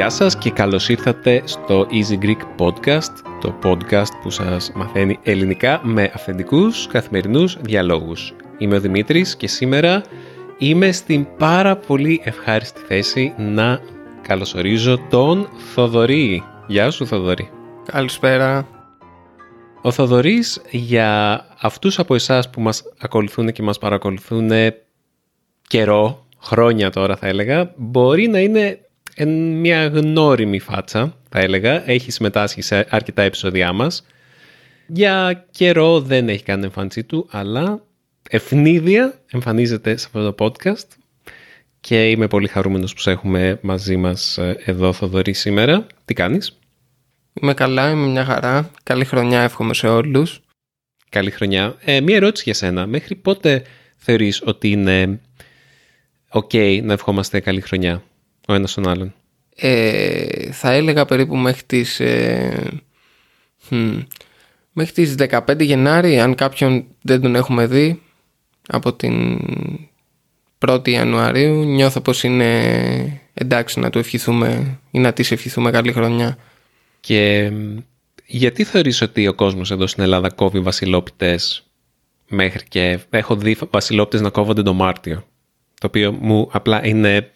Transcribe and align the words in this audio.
Γεια 0.00 0.10
σας 0.10 0.36
και 0.36 0.50
καλώς 0.50 0.88
ήρθατε 0.88 1.42
στο 1.44 1.86
Easy 1.90 2.24
Greek 2.24 2.40
Podcast, 2.58 3.12
το 3.40 3.54
podcast 3.62 4.12
που 4.22 4.30
σας 4.30 4.72
μαθαίνει 4.74 5.18
ελληνικά 5.22 5.80
με 5.82 6.10
αυθεντικούς 6.14 6.86
καθημερινούς 6.86 7.58
διαλόγους. 7.60 8.34
Είμαι 8.58 8.76
ο 8.76 8.80
Δημήτρης 8.80 9.36
και 9.36 9.48
σήμερα 9.48 10.02
είμαι 10.62 10.92
στην 10.92 11.26
πάρα 11.38 11.76
πολύ 11.76 12.20
ευχάριστη 12.24 12.80
θέση 12.86 13.34
να 13.38 13.80
καλωσορίζω 14.22 14.98
τον 15.10 15.48
Θοδωρή. 15.74 16.42
Γεια 16.66 16.90
σου 16.90 17.06
Θοδωρή. 17.06 17.50
Καλησπέρα. 17.92 18.68
Ο 19.82 19.90
Θοδωρής 19.90 20.62
για 20.70 21.44
αυτούς 21.60 21.98
από 21.98 22.14
εσάς 22.14 22.50
που 22.50 22.60
μας 22.60 22.82
ακολουθούν 22.98 23.52
και 23.52 23.62
μας 23.62 23.78
παρακολουθούν 23.78 24.50
καιρό, 25.68 26.26
χρόνια 26.40 26.90
τώρα 26.90 27.16
θα 27.16 27.26
έλεγα, 27.26 27.72
μπορεί 27.76 28.28
να 28.28 28.40
είναι 28.40 28.78
μια 29.60 29.86
γνώριμη 29.86 30.58
φάτσα, 30.58 31.16
θα 31.28 31.38
έλεγα. 31.38 31.90
Έχει 31.90 32.10
συμμετάσχει 32.10 32.62
σε 32.62 32.86
αρκετά 32.90 33.22
επεισόδια 33.22 33.72
μας. 33.72 34.06
Για 34.86 35.46
καιρό 35.50 36.00
δεν 36.00 36.28
έχει 36.28 36.42
κάνει 36.42 36.64
εμφάνισή 36.64 37.04
του, 37.04 37.28
αλλά 37.30 37.82
ευνίδια 38.28 39.20
εμφανίζεται 39.30 39.96
σε 39.96 40.06
αυτό 40.06 40.32
το 40.32 40.44
podcast 40.44 40.86
και 41.80 42.10
είμαι 42.10 42.26
πολύ 42.26 42.48
χαρούμενος 42.48 42.94
που 42.94 43.00
σε 43.00 43.10
έχουμε 43.10 43.58
μαζί 43.62 43.96
μας 43.96 44.38
ε, 44.38 44.56
εδώ 44.64 44.92
Θοδωρή 44.92 45.32
σήμερα. 45.32 45.86
Τι 46.04 46.14
κάνεις; 46.14 46.58
Είμαι 47.32 47.54
καλά, 47.54 47.90
είμαι 47.90 48.06
μια 48.06 48.24
χαρά. 48.24 48.70
Καλή 48.82 49.04
χρονιά 49.04 49.40
εύχομαι 49.40 49.74
σε 49.74 49.88
όλους. 49.88 50.40
Καλή 51.08 51.30
χρονιά. 51.30 51.76
Ε, 51.84 52.00
μια 52.00 52.16
ερώτηση 52.16 52.42
για 52.44 52.54
σένα. 52.54 52.86
Μέχρι 52.86 53.14
πότε 53.14 53.62
θεωρείς 53.96 54.42
ότι 54.44 54.70
είναι 54.70 55.20
ok 56.32 56.82
να 56.82 56.92
ευχόμαστε 56.92 57.40
καλή 57.40 57.60
χρονιά 57.60 58.02
ο 58.48 58.54
ένας 58.54 58.74
τον 58.74 58.88
άλλον; 58.88 59.14
Ε, 59.56 60.52
θα 60.52 60.72
έλεγα 60.72 61.04
περίπου 61.04 61.36
μέχρι 61.36 61.62
τις, 61.66 62.00
ε, 62.00 62.80
μέχρι 64.72 64.92
τις 64.92 65.14
15 65.14 65.64
Γενάρη, 65.64 66.20
αν 66.20 66.34
κάποιον 66.34 66.86
δεν 67.02 67.20
τον 67.20 67.34
έχουμε 67.34 67.66
δει 67.66 68.02
από 68.70 68.92
την 68.92 69.38
1η 70.66 70.88
Ιανουαρίου, 70.88 71.64
νιώθω 71.64 72.00
πως 72.00 72.22
είναι 72.22 73.20
εντάξει 73.34 73.80
να 73.80 73.90
του 73.90 73.98
ευχηθούμε 73.98 74.78
ή 74.90 74.98
να 74.98 75.12
της 75.12 75.30
ευχηθούμε 75.30 75.70
καλή 75.70 75.92
χρονιά. 75.92 76.38
Και 77.00 77.52
γιατί 78.26 78.64
θεωρείς 78.64 79.00
ότι 79.00 79.26
ο 79.26 79.34
κόσμος 79.34 79.70
εδώ 79.70 79.86
στην 79.86 80.02
Ελλάδα 80.02 80.30
κόβει 80.30 80.60
βασιλόπιτες 80.60 81.66
μέχρι 82.28 82.64
και 82.68 82.98
έχω 83.10 83.36
δει 83.36 83.56
βασιλόπιτες 83.70 84.20
να 84.20 84.30
κόβονται 84.30 84.62
το 84.62 84.72
Μάρτιο, 84.72 85.24
το 85.80 85.86
οποίο 85.86 86.12
μου 86.12 86.48
απλά 86.52 86.86
είναι 86.86 87.30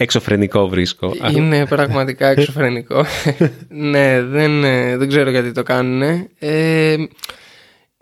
Εξωφρενικό 0.00 0.68
βρίσκω. 0.68 1.14
Είναι 1.36 1.66
πραγματικά 1.66 2.28
εξωφρενικό. 2.28 3.04
ναι, 3.92 4.22
δεν, 4.22 4.64
ε, 4.64 4.96
δεν 4.96 5.08
ξέρω 5.08 5.30
γιατί 5.30 5.52
το 5.52 5.62
κάνουν. 5.62 6.28
Ε, 6.38 6.96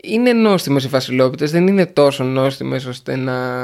είναι 0.07 0.33
νόστιμες 0.33 0.83
οι 0.83 0.89
φασιλόπιτες, 0.89 1.51
δεν 1.51 1.67
είναι 1.67 1.85
τόσο 1.85 2.23
νόστιμες 2.23 2.85
ώστε 2.85 3.15
να, 3.15 3.57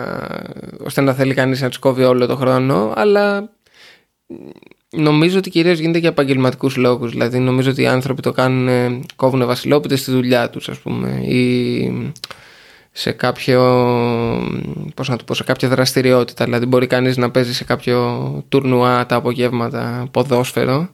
ώστε 0.86 1.02
να 1.02 1.14
θέλει 1.14 1.34
κανείς 1.34 1.62
να 1.62 1.68
τις 1.68 1.78
κόβει 1.78 2.04
όλο 2.04 2.26
το 2.26 2.36
χρόνο, 2.36 2.94
αλλά 2.96 3.50
νομίζω 4.90 5.38
ότι 5.38 5.50
κυρίως 5.50 5.80
γίνεται 5.80 5.98
για 5.98 6.10
επαγγελματικούς 6.10 6.76
λόγους. 6.76 7.12
Δηλαδή 7.12 7.40
νομίζω 7.40 7.72
ότι 7.72 7.82
οι 7.82 7.88
άνθρωποι 7.88 8.22
το 8.22 8.32
κάνουν, 8.32 9.04
κόβουν 9.16 9.46
βασιλόπιτες 9.46 10.00
στη 10.00 10.12
δουλειά 10.12 10.50
τους 10.50 10.70
ας 10.70 10.80
πούμε 10.80 11.10
ή 11.10 12.14
σε 12.92 13.12
κάποιο 13.12 13.60
πώς 14.96 15.10
να 15.10 15.16
το 15.16 15.24
πω, 15.24 15.34
σε 15.34 15.44
κάποια 15.44 15.70
δραστηριότητα. 15.70 16.46
Δηλαδή 16.46 16.66
μπορεί 16.66 16.88
κανείς 16.88 17.18
να 17.18 17.32
παίζει 17.32 17.54
σε 17.54 17.64
κάποιο 17.64 18.46
τουρνουά 18.50 19.06
τα 19.06 19.16
απογεύματα 19.16 20.08
ποδόσφαιρο 20.12 20.90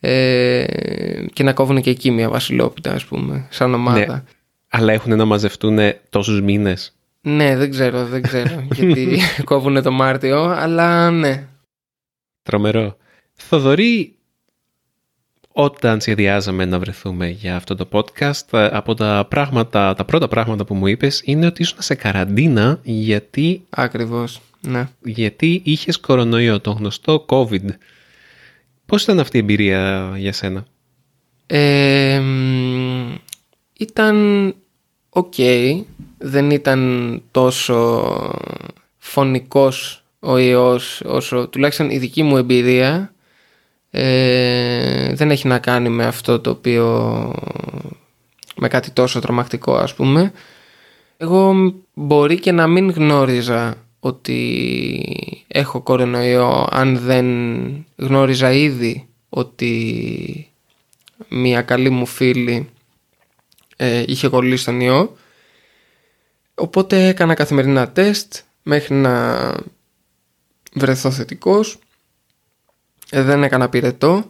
ε, 0.00 0.64
και 1.32 1.42
να 1.42 1.52
κόβουν 1.52 1.80
και 1.80 1.90
εκεί 1.90 2.10
μια 2.10 2.28
βασιλόπιτα 2.28 2.92
ας 2.92 3.04
πούμε 3.04 3.46
σαν 3.50 3.74
ομάδα. 3.74 3.98
ναι, 3.98 4.22
αλλά 4.68 4.92
έχουν 4.92 5.16
να 5.16 5.24
μαζευτούν 5.24 5.78
τόσους 6.10 6.40
μήνες 6.40 6.96
ναι 7.20 7.56
δεν 7.56 7.70
ξέρω 7.70 8.06
δεν 8.06 8.22
ξέρω 8.22 8.66
γιατί 8.74 9.18
κόβουν 9.44 9.82
το 9.82 9.92
Μάρτιο 9.92 10.42
αλλά 10.42 11.10
ναι 11.10 11.46
Τρομερό 12.42 12.96
Θοδωρή 13.32 14.18
όταν 15.60 16.00
σχεδιάζαμε 16.00 16.64
να 16.64 16.78
βρεθούμε 16.78 17.28
για 17.28 17.56
αυτό 17.56 17.74
το 17.74 17.88
podcast, 17.92 18.52
ε, 18.52 18.68
από 18.72 18.94
τα, 18.94 19.26
πράγματα, 19.28 19.94
τα 19.94 20.04
πρώτα 20.04 20.28
πράγματα 20.28 20.64
που 20.64 20.74
μου 20.74 20.86
είπες 20.86 21.22
είναι 21.24 21.46
ότι 21.46 21.62
ήσουν 21.62 21.82
σε 21.82 21.94
καραντίνα 21.94 22.80
γιατί... 22.82 23.62
Ακριβώς, 23.70 24.40
ναι. 24.60 24.88
Γιατί 25.04 25.60
είχες 25.64 26.00
κορονοϊό, 26.00 26.60
το 26.60 26.70
γνωστό 26.70 27.26
COVID. 27.28 27.64
Πώς 28.86 29.02
ήταν 29.02 29.20
αυτή 29.20 29.36
η 29.36 29.40
εμπειρία 29.40 30.12
για 30.16 30.32
σένα; 30.32 30.66
Ε, 31.46 32.22
ήταν 33.78 34.54
οκ. 35.08 35.34
Δεν 36.18 36.50
ήταν 36.50 37.22
τόσο 37.30 38.04
φονικός 38.98 40.02
ο 40.20 40.38
ιός 40.38 41.02
όσο 41.04 41.48
τουλάχιστον 41.48 41.90
η 41.90 41.98
δική 41.98 42.22
μου 42.22 42.36
εμπειρία 42.36 43.12
ε, 43.90 45.14
δεν 45.14 45.30
έχει 45.30 45.46
να 45.46 45.58
κάνει 45.58 45.88
με 45.88 46.06
αυτό 46.06 46.40
το 46.40 46.50
οποίο 46.50 46.86
με 48.56 48.68
κάτι 48.68 48.90
τόσο 48.90 49.20
τρομακτικό 49.20 49.74
ας 49.74 49.94
πούμε 49.94 50.32
εγώ 51.16 51.74
μπορεί 51.94 52.38
και 52.38 52.52
να 52.52 52.66
μην 52.66 52.90
γνώριζα 52.90 53.74
ότι 54.00 55.44
έχω 55.48 55.80
κορονοϊό 55.80 56.68
αν 56.70 56.98
δεν 56.98 57.26
γνώριζα 57.96 58.52
ήδη 58.52 59.08
ότι 59.28 60.52
μια 61.28 61.62
καλή 61.62 61.90
μου 61.90 62.06
φίλη 62.06 62.68
ε, 63.80 64.04
είχε 64.06 64.28
κολλήσει 64.28 64.64
τον 64.64 64.80
ιό 64.80 65.16
οπότε 66.54 67.06
έκανα 67.06 67.34
καθημερινά 67.34 67.90
τεστ 67.90 68.34
μέχρι 68.62 68.94
να 68.94 69.54
βρεθώ 70.72 71.10
θετικός 71.10 71.78
ε, 73.10 73.22
δεν 73.22 73.42
έκανα 73.42 73.68
πυρετό. 73.68 74.28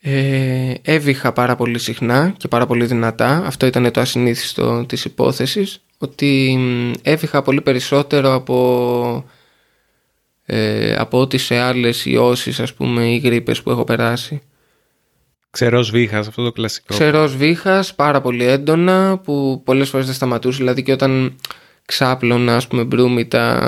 Ε, 0.00 0.74
έβηχα 0.82 1.32
πάρα 1.32 1.56
πολύ 1.56 1.78
συχνά 1.78 2.34
και 2.36 2.48
πάρα 2.48 2.66
πολύ 2.66 2.84
δυνατά. 2.86 3.42
Αυτό 3.46 3.66
ήταν 3.66 3.92
το 3.92 4.00
ασυνήθιστο 4.00 4.84
της 4.86 5.04
υπόθεσης. 5.04 5.80
Ότι 5.98 6.58
έβηχα 7.02 7.42
πολύ 7.42 7.60
περισσότερο 7.60 8.34
από, 8.34 9.24
ε, 10.46 10.94
από 10.94 11.20
ό,τι 11.20 11.38
σε 11.38 11.56
άλλες 11.56 12.04
ιώσεις 12.04 12.60
ας 12.60 12.74
πούμε 12.74 13.10
ή 13.10 13.16
γρήπες 13.16 13.62
που 13.62 13.70
έχω 13.70 13.84
περάσει. 13.84 14.42
Ξερός 15.50 15.90
βήχας, 15.90 16.28
αυτό 16.28 16.44
το 16.44 16.52
κλασικό. 16.52 16.94
Ξερός 16.94 17.36
βήχας, 17.36 17.94
πάρα 17.94 18.20
πολύ 18.20 18.44
έντονα 18.44 19.18
που 19.18 19.62
πολλές 19.64 19.88
φορές 19.88 20.06
δεν 20.06 20.14
σταματούσε. 20.14 20.58
Δηλαδή 20.58 20.82
και 20.82 20.92
όταν 20.92 21.36
ξάπλωνα 21.84 22.56
ας 22.56 22.66
πούμε 22.66 22.84
μπρούμητα 22.84 23.60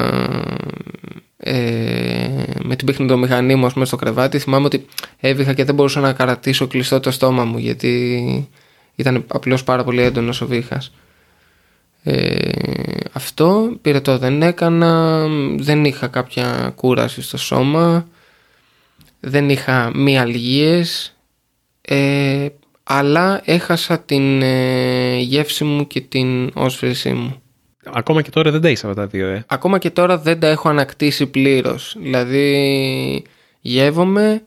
ε, 1.37 2.43
με 2.63 2.77
την 2.77 2.87
παιχνιδομηχανή 2.87 3.55
μου 3.55 3.67
ας 3.67 3.73
πούμε, 3.73 3.85
στο 3.85 3.97
κρεβάτι 3.97 4.39
θυμάμαι 4.39 4.67
ότι 4.67 4.87
έβηχα 5.21 5.53
και 5.53 5.65
δεν 5.65 5.75
μπορούσα 5.75 6.01
να 6.01 6.13
καρατήσω 6.13 6.67
κλειστό 6.67 7.01
το 7.01 7.11
στόμα 7.11 7.45
μου 7.45 7.59
γιατί 7.59 8.49
ήταν 8.95 9.25
απλώς 9.29 9.65
πάρα 9.65 9.85
πολύ 9.85 10.03
έντονος 10.03 10.41
ο 10.41 10.47
βήχας 10.47 10.93
ε, 12.03 12.51
αυτό 13.13 13.79
το 14.03 14.19
δεν 14.19 14.43
έκανα 14.43 15.27
δεν 15.57 15.85
είχα 15.85 16.07
κάποια 16.07 16.73
κούραση 16.75 17.23
στο 17.23 17.39
σώμα 17.39 18.09
δεν 19.21 19.49
είχα 19.49 19.91
μη 19.95 20.19
αλγίες 20.19 21.17
ε, 21.81 22.47
αλλά 22.83 23.41
έχασα 23.45 23.99
την 23.99 24.43
ε, 24.43 25.19
γεύση 25.19 25.65
μου 25.65 25.87
και 25.87 26.01
την 26.01 26.51
όσφρησή 26.55 27.13
μου 27.13 27.43
Ακόμα 27.85 28.23
και 28.23 28.31
τώρα 28.31 28.51
δεν 28.51 28.61
τα 28.61 28.71
είσαι 28.71 28.87
αυτά 28.87 29.01
τα 29.01 29.09
δύο, 29.09 29.29
ε. 29.29 29.45
Ακόμα 29.47 29.79
και 29.79 29.91
τώρα 29.91 30.19
δεν 30.19 30.41
τα 30.41 30.47
έχω 30.47 30.69
ανακτήσει 30.69 31.27
πλήρως. 31.27 31.97
Δηλαδή, 32.01 33.25
γεύομαι, 33.61 34.43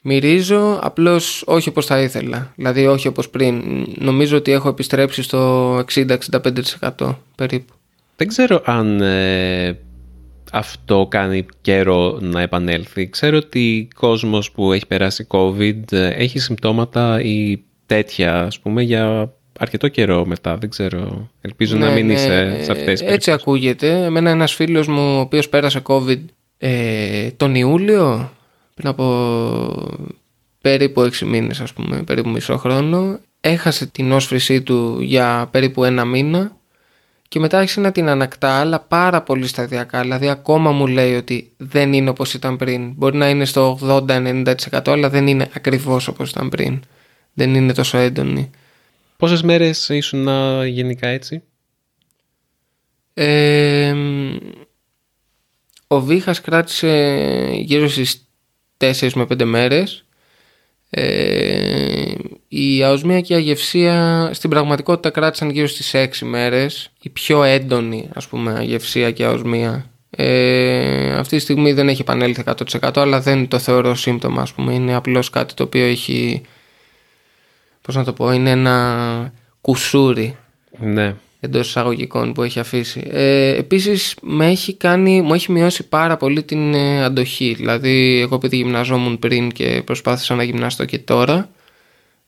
μυρίζω, 0.00 0.78
απλώς 0.82 1.42
όχι 1.46 1.68
όπως 1.68 1.86
θα 1.86 2.00
ήθελα. 2.00 2.52
Δηλαδή, 2.56 2.86
όχι 2.86 3.08
όπως 3.08 3.28
πριν. 3.30 3.62
Νομίζω 3.98 4.36
ότι 4.36 4.52
έχω 4.52 4.68
επιστρέψει 4.68 5.22
στο 5.22 5.78
60-65% 5.94 7.14
περίπου. 7.34 7.72
Δεν 8.16 8.28
ξέρω 8.28 8.62
αν 8.64 9.00
ε, 9.00 9.78
αυτό 10.52 11.06
κάνει 11.10 11.46
καιρό 11.60 12.18
να 12.20 12.40
επανέλθει. 12.40 13.08
Ξέρω 13.08 13.36
ότι 13.36 13.88
κόσμος 13.94 14.50
που 14.50 14.72
έχει 14.72 14.86
περάσει 14.86 15.26
COVID 15.28 15.92
ε, 15.92 16.08
έχει 16.08 16.38
συμπτώματα 16.38 17.20
ή 17.20 17.58
τέτοια, 17.86 18.42
ας 18.42 18.60
πούμε, 18.60 18.82
για 18.82 19.32
αρκετό 19.58 19.88
καιρό 19.88 20.26
μετά, 20.26 20.56
δεν 20.56 20.70
ξέρω. 20.70 21.30
Ελπίζω 21.40 21.76
να 21.76 21.86
ναι, 21.86 21.94
μην 21.94 22.06
ναι, 22.06 22.12
είσαι 22.12 22.58
σε 22.62 22.72
αυτές 22.72 23.00
τις 23.00 23.10
Έτσι 23.10 23.30
ακούγεται. 23.32 24.04
Εμένα 24.04 24.30
ένας 24.30 24.54
φίλος 24.54 24.88
μου, 24.88 25.16
ο 25.16 25.20
οποίος 25.20 25.48
πέρασε 25.48 25.82
COVID 25.86 26.20
ε, 26.58 27.30
τον 27.30 27.54
Ιούλιο, 27.54 28.32
πριν 28.74 28.88
από 28.88 29.04
περίπου 30.60 31.02
έξι 31.02 31.24
μήνες 31.24 31.60
ας 31.60 31.72
πούμε, 31.72 32.02
περίπου 32.02 32.28
μισό 32.28 32.56
χρόνο, 32.56 33.18
έχασε 33.40 33.86
την 33.86 34.12
όσφρησή 34.12 34.62
του 34.62 34.98
για 35.00 35.48
περίπου 35.50 35.84
ένα 35.84 36.04
μήνα 36.04 36.55
και 37.28 37.38
μετά 37.38 37.58
άρχισε 37.58 37.80
να 37.80 37.92
την 37.92 38.08
ανακτά, 38.08 38.60
αλλά 38.60 38.80
πάρα 38.80 39.22
πολύ 39.22 39.46
σταδιακά. 39.46 40.00
Δηλαδή, 40.00 40.28
ακόμα 40.28 40.70
μου 40.72 40.86
λέει 40.86 41.14
ότι 41.14 41.52
δεν 41.56 41.92
είναι 41.92 42.10
όπως 42.10 42.34
ήταν 42.34 42.56
πριν. 42.56 42.92
Μπορεί 42.92 43.16
να 43.16 43.28
είναι 43.28 43.44
στο 43.44 43.78
80-90%, 43.82 44.54
αλλά 44.84 45.08
δεν 45.08 45.26
είναι 45.26 45.48
ακριβώς 45.54 46.08
όπως 46.08 46.30
ήταν 46.30 46.48
πριν. 46.48 46.82
Δεν 47.34 47.54
είναι 47.54 47.72
τόσο 47.72 47.98
έντονη. 47.98 48.50
Πόσες 49.16 49.42
μέρες 49.42 49.88
ήσουν 49.88 50.28
γενικά 50.66 51.08
έτσι; 51.08 51.42
Ε, 53.14 53.94
ο 55.86 56.00
Βίχας 56.00 56.40
κράτησε 56.40 56.88
γύρω 57.52 57.88
στις 57.88 58.28
4 58.76 59.10
με 59.14 59.26
5 59.26 59.44
μέρες. 59.44 60.04
Ε, 60.90 62.14
η 62.48 62.82
αοσμία 62.82 63.20
και 63.20 63.32
η 63.32 63.36
αγευσία 63.36 64.30
στην 64.32 64.50
πραγματικότητα 64.50 65.10
κράτησαν 65.10 65.50
γύρω 65.50 65.66
στις 65.66 65.94
6 65.94 66.08
μέρες. 66.20 66.90
Η 67.02 67.08
πιο 67.08 67.42
έντονη 67.42 68.08
ας 68.14 68.28
πούμε 68.28 68.52
αγευσία 68.58 69.10
και 69.10 69.24
αοσμία. 69.24 69.90
Ε, 70.10 71.14
αυτή 71.14 71.36
τη 71.36 71.42
στιγμή 71.42 71.72
δεν 71.72 71.88
έχει 71.88 72.00
επανέλθει 72.00 72.42
100% 72.80 72.90
αλλά 72.94 73.20
δεν 73.20 73.48
το 73.48 73.58
θεωρώ 73.58 73.94
σύμπτωμα 73.94 74.42
ας 74.42 74.52
πούμε. 74.52 74.74
Είναι 74.74 74.94
απλώς 74.94 75.30
κάτι 75.30 75.54
το 75.54 75.62
οποίο 75.62 75.84
έχει 75.84 76.42
πώς 77.82 77.94
να 77.94 78.04
το 78.04 78.12
πω 78.12 78.32
είναι 78.32 78.50
ένα 78.50 79.32
κουσούρι. 79.60 80.36
Ναι 80.78 81.14
εντός 81.40 81.68
εισαγωγικών 81.68 82.32
που 82.32 82.42
έχει 82.42 82.58
αφήσει. 82.58 83.06
Ε, 83.10 83.56
Επίσης, 83.56 84.14
έχει 84.40 84.74
κάνει, 84.74 85.22
μου 85.22 85.34
έχει 85.34 85.52
μειώσει 85.52 85.88
πάρα 85.88 86.16
πολύ 86.16 86.42
την 86.42 86.74
ε, 86.74 87.04
αντοχή. 87.04 87.54
Δηλαδή, 87.56 88.20
εγώ 88.20 88.34
επειδή 88.34 88.56
γυμναζόμουν 88.56 89.18
πριν 89.18 89.50
και 89.50 89.82
προσπάθησα 89.84 90.34
να 90.34 90.42
γυμναστώ 90.42 90.84
και 90.84 90.98
τώρα, 90.98 91.50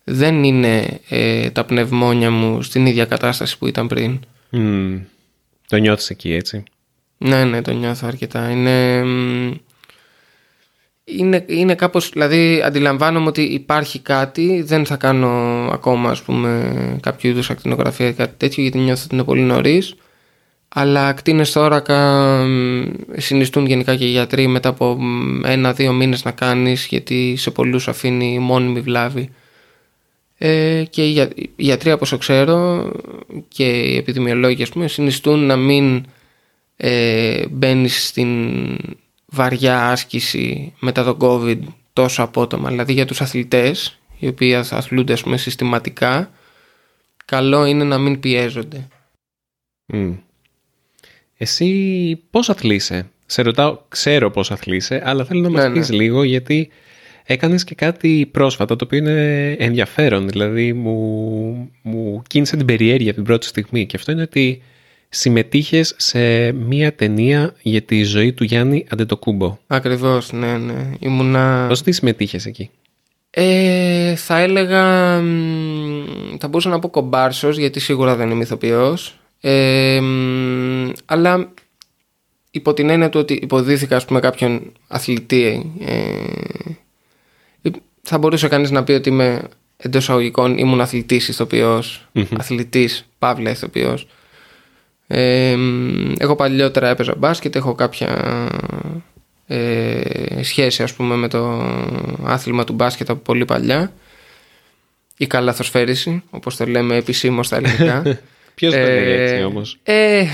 δεν 0.08 0.44
είναι 0.44 1.00
ε, 1.08 1.50
τα 1.50 1.64
πνευμόνια 1.64 2.30
μου 2.30 2.62
στην 2.62 2.86
ίδια 2.86 3.04
κατάσταση 3.04 3.58
που 3.58 3.66
ήταν 3.66 3.86
πριν. 3.86 4.20
Mm. 4.52 5.00
Το 5.68 5.76
νιώθεις 5.76 6.10
εκεί, 6.10 6.32
έτσι; 6.32 6.62
Ναι, 7.18 7.44
ναι, 7.44 7.62
το 7.62 7.72
νιώθω 7.72 8.06
αρκετά. 8.06 8.50
Είναι 8.50 9.04
είναι, 11.10 11.44
είναι 11.46 11.74
κάπως, 11.74 12.08
δηλαδή 12.08 12.62
αντιλαμβάνομαι 12.64 13.26
ότι 13.26 13.42
υπάρχει 13.42 13.98
κάτι, 13.98 14.62
δεν 14.62 14.86
θα 14.86 14.96
κάνω 14.96 15.28
ακόμα 15.72 16.10
ας 16.10 16.22
πούμε 16.22 16.72
κάποιο 17.02 17.30
είδους 17.30 17.50
ακτινογραφία 17.50 18.08
ή 18.08 18.12
κάτι 18.12 18.34
τέτοιο 18.36 18.62
γιατί 18.62 18.78
νιώθω 18.78 19.02
ότι 19.04 19.14
είναι 19.14 19.24
πολύ 19.24 19.40
νωρίς. 19.40 19.94
αλλά 20.68 21.08
ακτίνες 21.08 21.50
θώρακα 21.50 22.42
συνιστούν 23.16 23.66
γενικά 23.66 23.96
και 23.96 24.04
οι 24.04 24.10
γιατροί 24.10 24.46
μετά 24.46 24.68
από 24.68 24.98
ένα-δύο 25.44 25.92
μήνες 25.92 26.24
να 26.24 26.30
κάνεις 26.30 26.86
γιατί 26.86 27.34
σε 27.36 27.50
πολλούς 27.50 27.88
αφήνει 27.88 28.38
μόνιμη 28.38 28.80
βλάβη. 28.80 29.30
Ε, 30.40 30.84
και 30.90 31.06
οι 31.06 31.28
γιατροί 31.56 31.92
όπως 31.92 32.16
ξέρω 32.18 32.90
και 33.48 33.68
οι 33.68 33.96
επιδημιολόγοι 33.96 34.62
ας 34.62 34.68
πούμε 34.68 34.88
συνιστούν 34.88 35.46
να 35.46 35.56
μην 35.56 36.06
ε, 36.76 37.46
μπαίνεις 37.50 38.06
στην 38.06 38.58
βαριά 39.26 39.90
άσκηση 39.90 40.72
μετά 40.80 41.04
τον 41.04 41.16
COVID 41.20 41.58
τόσο 41.92 42.22
απότομα. 42.22 42.68
Δηλαδή 42.68 42.92
για 42.92 43.06
τους 43.06 43.20
αθλητές, 43.20 43.98
οι 44.18 44.28
οποίοι 44.28 44.54
αθλούνται 44.54 45.12
ας 45.12 45.22
πούμε, 45.22 45.36
συστηματικά, 45.36 46.30
καλό 47.24 47.64
είναι 47.64 47.84
να 47.84 47.98
μην 47.98 48.20
πιέζονται. 48.20 48.88
Εσύ 51.36 52.22
πώς 52.30 52.50
αθλείσαι; 52.50 53.10
Σε 53.26 53.42
ρωτάω, 53.42 53.78
ξέρω 53.88 54.30
πώς 54.30 54.50
αθλείσαι, 54.50 55.02
αλλά 55.04 55.24
θέλω 55.24 55.40
να 55.40 55.50
μας 55.50 55.64
ναι, 55.64 55.72
πεις 55.72 55.88
ναι. 55.88 55.96
λίγο 55.96 56.22
γιατί 56.22 56.70
έκανες 57.30 57.64
και 57.64 57.74
κάτι 57.74 58.28
πρόσφατα 58.32 58.76
το 58.76 58.84
οποίο 58.84 58.98
είναι 58.98 59.50
ενδιαφέρον. 59.58 60.28
Δηλαδή 60.28 60.72
μου, 60.72 61.70
μου 61.82 62.22
κίνησε 62.26 62.56
την 62.56 62.66
περιέργεια 62.66 63.14
την 63.14 63.24
πρώτη 63.24 63.46
στιγμή 63.46 63.86
και 63.86 63.96
αυτό 63.96 64.12
είναι 64.12 64.22
ότι 64.22 64.62
συμμετείχες 65.08 65.94
σε 65.96 66.52
μία 66.52 66.94
ταινία 66.94 67.54
για 67.62 67.82
τη 67.82 68.02
ζωή 68.02 68.32
του 68.32 68.44
Γιάννη 68.44 68.86
Αντετοκούμπο. 68.90 69.58
Ακριβώς, 69.66 70.32
ναι, 70.32 70.58
ναι. 70.58 70.90
Ήμουνα... 70.98 71.66
Πώς 71.68 71.82
τι 71.82 71.92
συμμετείχες 71.92 72.46
εκεί; 72.46 72.70
Ε, 73.30 74.14
θα 74.16 74.38
έλεγα, 74.38 75.14
θα 76.38 76.48
μπορούσα 76.48 76.68
να 76.68 76.78
πω 76.78 76.88
κομπάρσος 76.88 77.58
γιατί 77.58 77.80
σίγουρα 77.80 78.16
δεν 78.16 78.30
είμαι 78.30 78.42
ηθοποιός. 78.42 79.18
Ε, 79.40 80.00
αλλά 81.04 81.52
υπό 82.50 82.74
την 82.74 82.90
έννοια 82.90 83.08
του 83.08 83.20
ότι 83.20 83.34
υποδίθηκα 83.34 83.96
ας 83.96 84.04
πούμε 84.04 84.20
κάποιον 84.20 84.72
αθλητή 84.88 85.72
ε, 85.80 85.92
θα 88.02 88.18
μπορούσε 88.18 88.48
κανείς 88.48 88.70
να 88.70 88.84
πει 88.84 88.92
ότι 88.92 89.08
είμαι 89.08 89.42
εντός 89.76 90.10
αγωγικών 90.10 90.58
ήμουν 90.58 90.80
αθλητής 90.80 91.28
ηθοποιός, 91.28 92.08
mm-hmm. 92.14 92.26
αθλητής 92.38 93.04
παύλα 93.18 93.50
ηθοποιός. 93.50 94.06
Ε, 95.06 95.56
εγώ 96.18 96.36
παλιότερα 96.36 96.88
έπαιζα 96.88 97.14
μπάσκετ, 97.16 97.56
έχω 97.56 97.74
κάποια 97.74 98.48
ε, 99.46 100.42
σχέση 100.42 100.82
ας 100.82 100.94
πούμε 100.94 101.14
με 101.14 101.28
το 101.28 101.62
άθλημα 102.24 102.64
του 102.64 102.72
μπάσκετ 102.72 103.10
από 103.10 103.20
πολύ 103.20 103.44
παλιά. 103.44 103.92
Η 105.16 105.26
καλαθοσφαίριση 105.26 106.22
όπως 106.30 106.56
το 106.56 106.66
λέμε 106.66 106.96
επισήμως 106.96 107.46
στα 107.46 107.56
ελληνικά. 107.56 108.02
Ποιος 108.54 108.74
το 108.74 108.80
λέει 108.80 109.10
έτσι 109.10 109.42
όμως; 109.42 109.78
ε, 109.82 110.24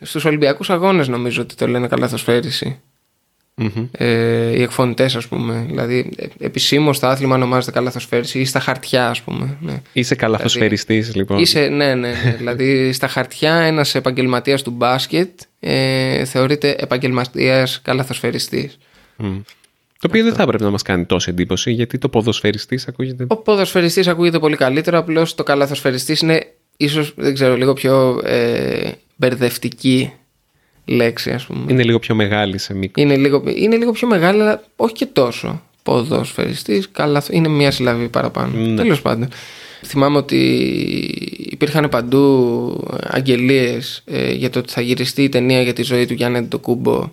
Στους 0.00 0.24
Ολυμπιακούς 0.24 0.70
Αγώνες 0.70 1.08
νομίζω 1.08 1.42
ότι 1.42 1.54
το 1.54 1.66
λένε 1.66 1.88
καλαθοσφαίριση 1.88 2.80
mm-hmm. 3.60 3.88
ε, 3.92 4.58
οι 4.58 4.62
εκφωνητές, 4.62 5.16
ας 5.16 5.26
πούμε. 5.26 5.64
Δηλαδή, 5.68 6.10
επισήμως 6.38 6.98
το 6.98 7.06
άθλημα 7.06 7.34
ονομάζεται 7.34 7.72
καλαθοσφαίριση 7.72 8.40
ή 8.40 8.44
στα 8.44 8.60
χαρτιά, 8.60 9.08
ας 9.08 9.22
πούμε. 9.22 9.56
Ναι. 9.60 9.82
Είσαι 9.92 10.14
καλαθοσφαιριστή, 10.14 11.00
δηλαδή, 11.00 11.18
λοιπόν. 11.18 11.38
Είσαι, 11.38 11.68
ναι, 11.68 11.94
ναι. 11.94 11.94
ναι. 11.94 12.34
δηλαδή, 12.38 12.92
στα 12.92 13.08
χαρτιά, 13.08 13.54
ένας 13.54 13.94
επαγγελματίας 13.94 14.62
του 14.62 14.70
μπάσκετ 14.70 15.30
ε, 15.60 16.24
θεωρείται 16.24 16.76
επαγγελματίας 16.78 17.80
καλαθοσφαιριστή. 17.82 18.70
Mm. 19.22 19.42
Το 20.00 20.06
οποίο 20.08 20.24
δεν 20.24 20.34
θα 20.34 20.42
έπρεπε 20.42 20.64
να 20.64 20.70
μας 20.70 20.82
κάνει 20.82 21.04
τόση 21.04 21.30
εντύπωση, 21.30 21.72
γιατί 21.72 21.98
το 21.98 22.08
ποδοσφαιριστής 22.08 22.88
ακούγεται. 22.88 23.24
Ο 23.28 23.36
ποδοσφαιριστής 23.36 24.08
ακούγεται 24.08 24.38
πολύ 24.38 24.56
καλύτερο. 24.56 24.98
Απλώς 24.98 25.34
το 25.34 25.42
καλαθοσφαιριστή 25.42 26.16
είναι 26.22 26.46
ίσως, 26.76 27.14
δεν 27.16 27.34
ξέρω, 27.34 27.56
λίγο 27.56 27.72
πιο 27.72 28.20
ε, 28.24 28.90
μπερδευτική 29.16 30.12
λέξη, 30.90 31.30
ας 31.30 31.44
πούμε. 31.46 31.64
Είναι 31.68 31.82
λίγο 31.82 31.98
πιο 31.98 32.14
μεγάλη 32.14 32.58
σε 32.58 32.74
μικρό. 32.74 33.02
Είναι 33.02 33.16
λίγο, 33.16 33.42
είναι 33.54 33.76
λίγο 33.76 33.92
πιο 33.92 34.08
μεγάλη, 34.08 34.40
αλλά 34.40 34.62
όχι 34.76 34.94
και 34.94 35.06
τόσο. 35.06 35.62
Ποδοσφαιριστής, 35.82 36.90
καλά, 36.92 37.22
είναι 37.30 37.48
μία 37.48 37.70
συλλαβή 37.70 38.08
παραπάνω. 38.08 38.58
Ναι. 38.58 38.76
Τέλος 38.76 39.02
πάντων. 39.02 39.28
Θυμάμαι 39.84 40.16
ότι 40.16 40.36
υπήρχαν 41.50 41.88
παντού 41.88 42.84
αγγελίες 43.00 44.02
ε, 44.04 44.32
για 44.32 44.50
το 44.50 44.58
ότι 44.58 44.72
θα 44.72 44.80
γυριστεί 44.80 45.22
η 45.22 45.28
ταινία 45.28 45.62
για 45.62 45.72
τη 45.72 45.82
ζωή 45.82 46.06
του 46.06 46.14
Γιάννη 46.14 46.38
Αντιτοκούμπο 46.38 47.10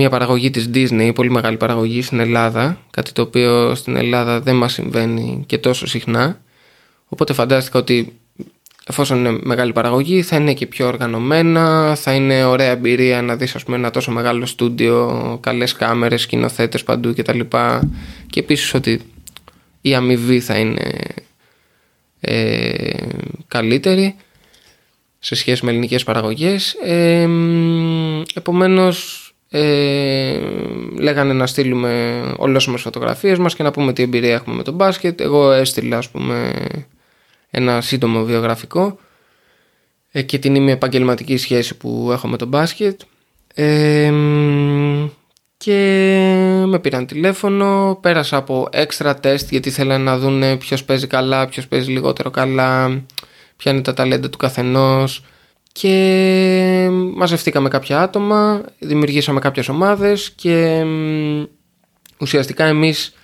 μια 0.00 0.10
παραγωγή 0.10 0.50
της 0.50 0.70
Disney, 0.74 1.10
πολύ 1.14 1.30
μεγάλη 1.30 1.56
παραγωγή 1.56 2.02
στην 2.02 2.20
Ελλάδα 2.20 2.80
κάτι 2.90 3.12
το 3.12 3.22
οποίο 3.22 3.74
στην 3.74 3.96
Ελλάδα 3.96 4.40
δεν 4.40 4.56
μας 4.56 4.72
συμβαίνει 4.72 5.44
και 5.46 5.58
τόσο 5.58 5.86
συχνά 5.86 6.40
οπότε 7.08 7.32
φαντάστηκα 7.32 7.78
ότι 7.78 8.18
εφόσον 8.88 9.18
είναι 9.18 9.38
μεγάλη 9.42 9.72
παραγωγή 9.72 10.22
θα 10.22 10.36
είναι 10.36 10.54
και 10.54 10.66
πιο 10.66 10.86
οργανωμένα 10.86 11.94
θα 11.94 12.14
είναι 12.14 12.44
ωραία 12.44 12.70
εμπειρία 12.70 13.22
να 13.22 13.36
δεις 13.36 13.54
ας 13.54 13.64
πούμε 13.64 13.76
ένα 13.76 13.90
τόσο 13.90 14.12
μεγάλο 14.12 14.46
στούντιο 14.46 15.38
καλές 15.42 15.72
κάμερες, 15.72 16.20
σκηνοθέτες 16.20 16.82
παντού 16.82 17.12
και 17.12 17.22
τα 17.22 17.34
λοιπά 17.34 17.90
και 18.30 18.40
επίσης 18.40 18.74
ότι 18.74 19.00
η 19.80 19.94
αμοιβή 19.94 20.40
θα 20.40 20.58
είναι 20.58 20.90
ε, 22.20 22.92
καλύτερη 23.48 24.14
σε 25.18 25.34
σχέση 25.34 25.64
με 25.64 25.70
ελληνικές 25.70 26.04
παραγωγές. 26.04 26.72
Ε, 26.72 27.28
επομένως 28.34 29.28
ε, 29.50 30.38
λέγανε 30.98 31.32
να 31.32 31.46
στείλουμε 31.46 32.22
ολόσωμες 32.36 32.80
φωτογραφίες 32.80 33.38
μας 33.38 33.54
και 33.54 33.62
να 33.62 33.70
πούμε 33.70 33.92
τι 33.92 34.02
εμπειρία 34.02 34.34
έχουμε 34.34 34.56
με 34.56 34.62
τον 34.62 34.74
μπάσκετ. 34.74 35.20
Εγώ 35.20 35.52
έστειλα 35.52 35.96
ας 35.98 36.08
πούμε 36.08 36.52
ένα 37.50 37.80
σύντομο 37.80 38.24
βιογραφικό 38.24 38.98
ε, 40.10 40.22
και 40.22 40.38
την 40.38 40.54
είμαι 40.54 40.72
επαγγελματική 40.72 41.36
σχέση 41.36 41.76
που 41.76 42.08
έχω 42.12 42.28
με 42.28 42.36
το 42.36 42.46
μπάσκετ. 42.46 43.00
Ε, 43.54 44.12
και 45.56 45.74
με 46.66 46.78
πήραν 46.78 47.06
τηλέφωνο 47.06 47.98
πέρασα 48.00 48.36
από 48.36 48.68
έξτρα 48.70 49.14
τεστ 49.14 49.50
γιατί 49.50 49.70
θέλανε 49.70 50.04
να 50.04 50.18
δουν 50.18 50.58
ποιος 50.58 50.84
παίζει 50.84 51.06
καλά, 51.06 51.48
ποιος 51.48 51.68
παίζει 51.68 51.90
λιγότερο 51.90 52.30
καλά 52.30 53.02
ποια 53.58 53.72
είναι 53.72 53.80
τα 53.80 53.94
ταλέντα 53.94 54.30
του 54.30 54.38
καθενός. 54.38 55.24
Και 55.72 56.88
μαζευτήκαμε 57.14 57.68
κάποια 57.68 58.00
άτομα, 58.00 58.62
δημιουργήσαμε 58.78 59.40
κάποιες 59.40 59.68
ομάδες 59.68 60.30
και 60.30 60.84
ουσιαστικά 62.18 62.64
εμείς 62.64 63.14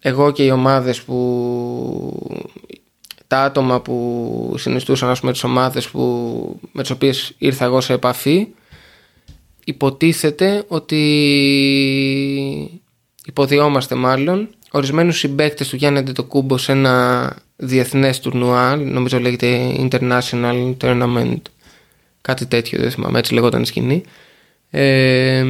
εγώ 0.00 0.30
και 0.30 0.44
οι 0.44 0.50
ομάδες 0.50 1.02
που 1.02 2.38
τα 3.28 3.42
άτομα 3.42 3.80
που 3.80 4.54
συνιστούσαν 4.58 5.08
ας 5.08 5.20
πούμε 5.20 5.32
τις 5.32 5.44
ομάδες 5.44 5.88
που, 5.88 6.60
με 6.72 6.82
τις 6.82 6.90
οποίες 6.90 7.34
ήρθα 7.38 7.64
εγώ 7.64 7.80
σε 7.80 7.92
επαφή 7.92 8.48
υποτίθεται 9.64 10.64
ότι 10.68 11.00
υποδιόμαστε 13.24 13.94
μάλλον. 13.94 14.48
Ορισμένους 14.70 15.18
συμπαίκτες 15.18 15.68
του 15.68 15.76
Γιάννη 15.76 15.98
Αντετοκούμπο 15.98 16.58
σε 16.58 16.72
ένα 16.72 17.36
διεθνές 17.56 18.20
τουρνουά, 18.20 18.76
νομίζω 18.76 19.20
λέγεται 19.20 19.76
International 19.90 20.74
Tournament, 20.80 21.40
κάτι 22.20 22.46
τέτοιο 22.46 22.78
δεν 22.78 22.90
θυμάμαι, 22.90 23.18
έτσι 23.18 23.34
λεγόταν 23.34 23.62
η 23.62 23.66
σκηνή, 23.66 24.02
ε, 24.70 25.44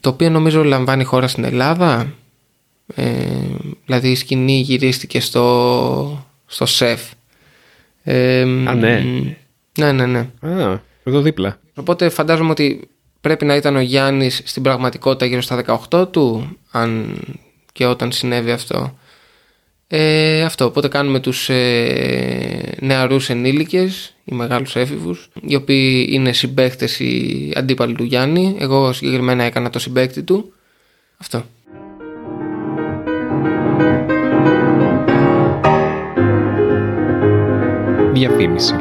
το 0.00 0.08
οποίο 0.08 0.30
νομίζω 0.30 0.64
λαμβάνει 0.64 1.04
χώρα 1.04 1.28
στην 1.28 1.44
Ελλάδα, 1.44 2.12
ε, 2.94 3.04
δηλαδή 3.84 4.10
η 4.10 4.14
σκηνή 4.14 4.60
γυρίστηκε 4.60 5.20
στο, 5.20 6.23
στο 6.46 6.66
ΣΕΦ. 6.66 7.02
Ε, 8.02 8.40
Α, 8.40 8.74
ναι. 8.74 9.04
Ναι, 9.78 9.92
ναι, 9.92 10.06
ναι. 10.06 10.18
Α, 10.40 10.80
εδώ 11.04 11.20
δίπλα. 11.20 11.58
Οπότε 11.74 12.08
φαντάζομαι 12.08 12.50
ότι 12.50 12.88
πρέπει 13.20 13.44
να 13.44 13.54
ήταν 13.54 13.76
ο 13.76 13.80
Γιάννης 13.80 14.42
στην 14.44 14.62
πραγματικότητα 14.62 15.26
γύρω 15.26 15.40
στα 15.40 15.78
18 15.90 16.12
του, 16.12 16.56
αν 16.70 17.16
και 17.72 17.86
όταν 17.86 18.12
συνέβη 18.12 18.50
αυτό. 18.50 18.98
Ε, 19.86 20.42
αυτό, 20.42 20.64
οπότε 20.64 20.88
κάνουμε 20.88 21.20
τους 21.20 21.48
ε, 21.48 22.76
νεαρούς 22.80 23.30
ενήλικες, 23.30 24.14
οι 24.24 24.34
μεγάλους 24.34 24.76
έφηβους, 24.76 25.28
οι 25.46 25.54
οποίοι 25.54 26.06
είναι 26.10 26.32
συμπαίκτες 26.32 27.00
οι 27.00 27.52
αντίπαλοι 27.56 27.94
του 27.94 28.04
Γιάννη. 28.04 28.56
Εγώ 28.58 28.92
συγκεκριμένα 28.92 29.44
έκανα 29.44 29.70
το 29.70 29.78
συμπαίκτη 29.78 30.22
του. 30.22 30.52
Αυτό. 31.16 31.44
Διαφήμιση. 38.26 38.74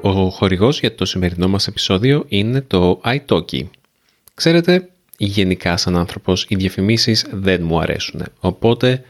Ο 0.00 0.28
χορηγός 0.28 0.80
για 0.80 0.94
το 0.94 1.04
σημερινό 1.04 1.48
μας 1.48 1.66
επεισόδιο 1.66 2.24
είναι 2.28 2.60
το 2.60 3.00
iTalki. 3.04 3.62
Ξέρετε, 4.34 4.88
γενικά 5.16 5.76
σαν 5.76 5.96
άνθρωπος 5.96 6.46
οι 6.48 6.56
διαφημίσεις 6.56 7.26
δεν 7.32 7.62
μου 7.62 7.80
αρέσουν. 7.80 8.22
Οπότε 8.40 9.04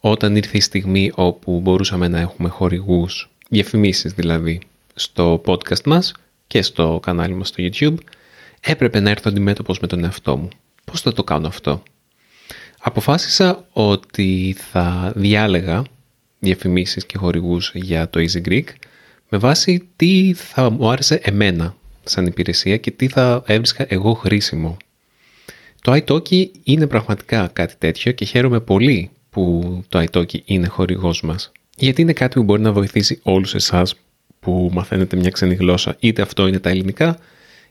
όταν 0.00 0.36
ήρθε 0.36 0.56
η 0.56 0.60
στιγμή 0.60 1.12
όπου 1.14 1.60
μπορούσαμε 1.60 2.08
να 2.08 2.20
έχουμε 2.20 2.48
χορηγούς, 2.48 3.30
διαφημίσεις 3.48 4.12
δηλαδή, 4.12 4.60
στο 4.94 5.42
podcast 5.46 5.84
μας 5.84 6.14
και 6.46 6.62
στο 6.62 7.00
κανάλι 7.02 7.34
μας 7.34 7.48
στο 7.48 7.64
YouTube, 7.66 7.96
έπρεπε 8.60 9.00
να 9.00 9.10
έρθω 9.10 9.30
αντιμέτωπος 9.30 9.80
με 9.80 9.86
τον 9.86 10.04
εαυτό 10.04 10.36
μου. 10.36 10.48
Πώς 10.84 11.00
θα 11.00 11.12
το 11.12 11.24
κάνω 11.24 11.46
αυτό; 11.46 11.82
Αποφάσισα 12.80 13.66
ότι 13.72 14.56
θα 14.58 15.12
διάλεγα 15.16 15.82
διαφημίσεις 16.44 17.06
και 17.06 17.18
χορηγούς 17.18 17.70
για 17.74 18.10
το 18.10 18.20
Easy 18.20 18.48
Greek 18.48 18.64
με 19.28 19.38
βάση 19.38 19.88
τι 19.96 20.32
θα 20.36 20.70
μου 20.70 20.90
άρεσε 20.90 21.20
εμένα 21.22 21.76
σαν 22.04 22.26
υπηρεσία 22.26 22.76
και 22.76 22.90
τι 22.90 23.08
θα 23.08 23.42
έβρισκα 23.46 23.86
εγώ 23.88 24.14
χρήσιμο. 24.14 24.76
Το 25.82 25.92
iTalki 25.92 26.46
είναι 26.64 26.86
πραγματικά 26.86 27.50
κάτι 27.52 27.74
τέτοιο 27.78 28.12
και 28.12 28.24
χαίρομαι 28.24 28.60
πολύ 28.60 29.10
που 29.30 29.84
το 29.88 30.04
iTalki 30.10 30.38
είναι 30.44 30.66
χορηγός 30.66 31.22
μας. 31.22 31.52
Γιατί 31.76 32.02
είναι 32.02 32.12
κάτι 32.12 32.34
που 32.34 32.42
μπορεί 32.42 32.62
να 32.62 32.72
βοηθήσει 32.72 33.20
όλους 33.22 33.54
εσάς 33.54 33.94
που 34.40 34.70
μαθαίνετε 34.72 35.16
μια 35.16 35.30
ξένη 35.30 35.54
γλώσσα. 35.54 35.96
Είτε 35.98 36.22
αυτό 36.22 36.46
είναι 36.46 36.58
τα 36.58 36.70
ελληνικά, 36.70 37.18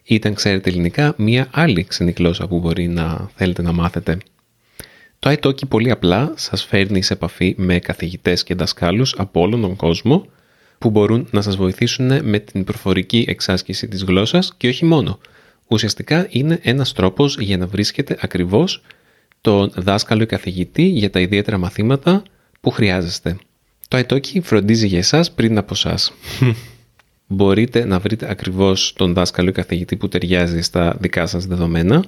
είτε 0.04 0.28
αν 0.28 0.34
ξέρετε 0.34 0.70
ελληνικά, 0.70 1.14
μια 1.18 1.48
άλλη 1.52 1.84
ξένη 1.84 2.14
γλώσσα 2.18 2.48
που 2.48 2.60
μπορεί 2.60 2.88
να 2.88 3.30
θέλετε 3.36 3.62
να 3.62 3.72
μάθετε. 3.72 4.18
Το 5.24 5.30
iTalki 5.30 5.68
πολύ 5.68 5.92
απλά 5.92 6.34
σας 6.36 6.64
φέρνει 6.66 7.02
σε 7.02 7.14
επαφή 7.14 7.56
με 7.58 7.80
καθηγητές 7.80 8.44
και 8.44 8.56
δασκάλους 8.56 9.16
από 9.18 9.42
όλον 9.42 9.62
τον 9.62 9.76
κόσμο 9.76 10.26
που 10.78 10.90
μπορούν 10.90 11.28
να 11.32 11.42
σας 11.42 11.56
βοηθήσουν 11.56 12.26
με 12.26 12.40
την 12.40 12.64
προφορική 12.64 13.26
εξάσκηση 13.28 13.88
της 13.88 14.04
γλώσσας 14.04 14.54
και 14.58 14.68
όχι 14.68 14.86
μόνο. 14.86 15.20
Ουσιαστικά 15.68 16.28
είναι 16.30 16.60
ένας 16.62 16.94
τρόπος 16.94 17.38
για 17.40 17.58
να 17.58 17.68
βρίσκετε 17.68 18.18
ακριβώς 18.22 18.82
τον 19.42 19.72
δάσκαλο 19.76 20.24
ή 20.24 20.26
καθηγητή 20.26 20.84
για 20.84 21.10
τα 21.10 21.20
ιδιαίτερα 21.20 21.58
μαθήματα 21.58 22.24
που 22.62 22.70
χρειάζεστε. 22.70 23.38
Το 23.88 23.98
iTalki 23.98 24.42
φροντίζει 24.42 24.88
για 24.88 24.98
εσάς 24.98 25.32
πριν 25.32 25.58
από 25.58 25.74
εσά. 25.74 25.98
Μπορείτε 27.28 27.86
να 27.86 28.00
βρείτε 28.00 28.30
ακριβώς 28.30 28.94
τον 28.94 29.14
δάσκαλο 29.14 29.50
ή 29.50 29.52
καθηγητή 29.52 29.96
που 29.96 30.08
ταιριάζει 30.08 30.62
στα 30.62 30.98
δικά 31.00 31.26
σας 31.26 31.46
δεδομένα 31.46 32.04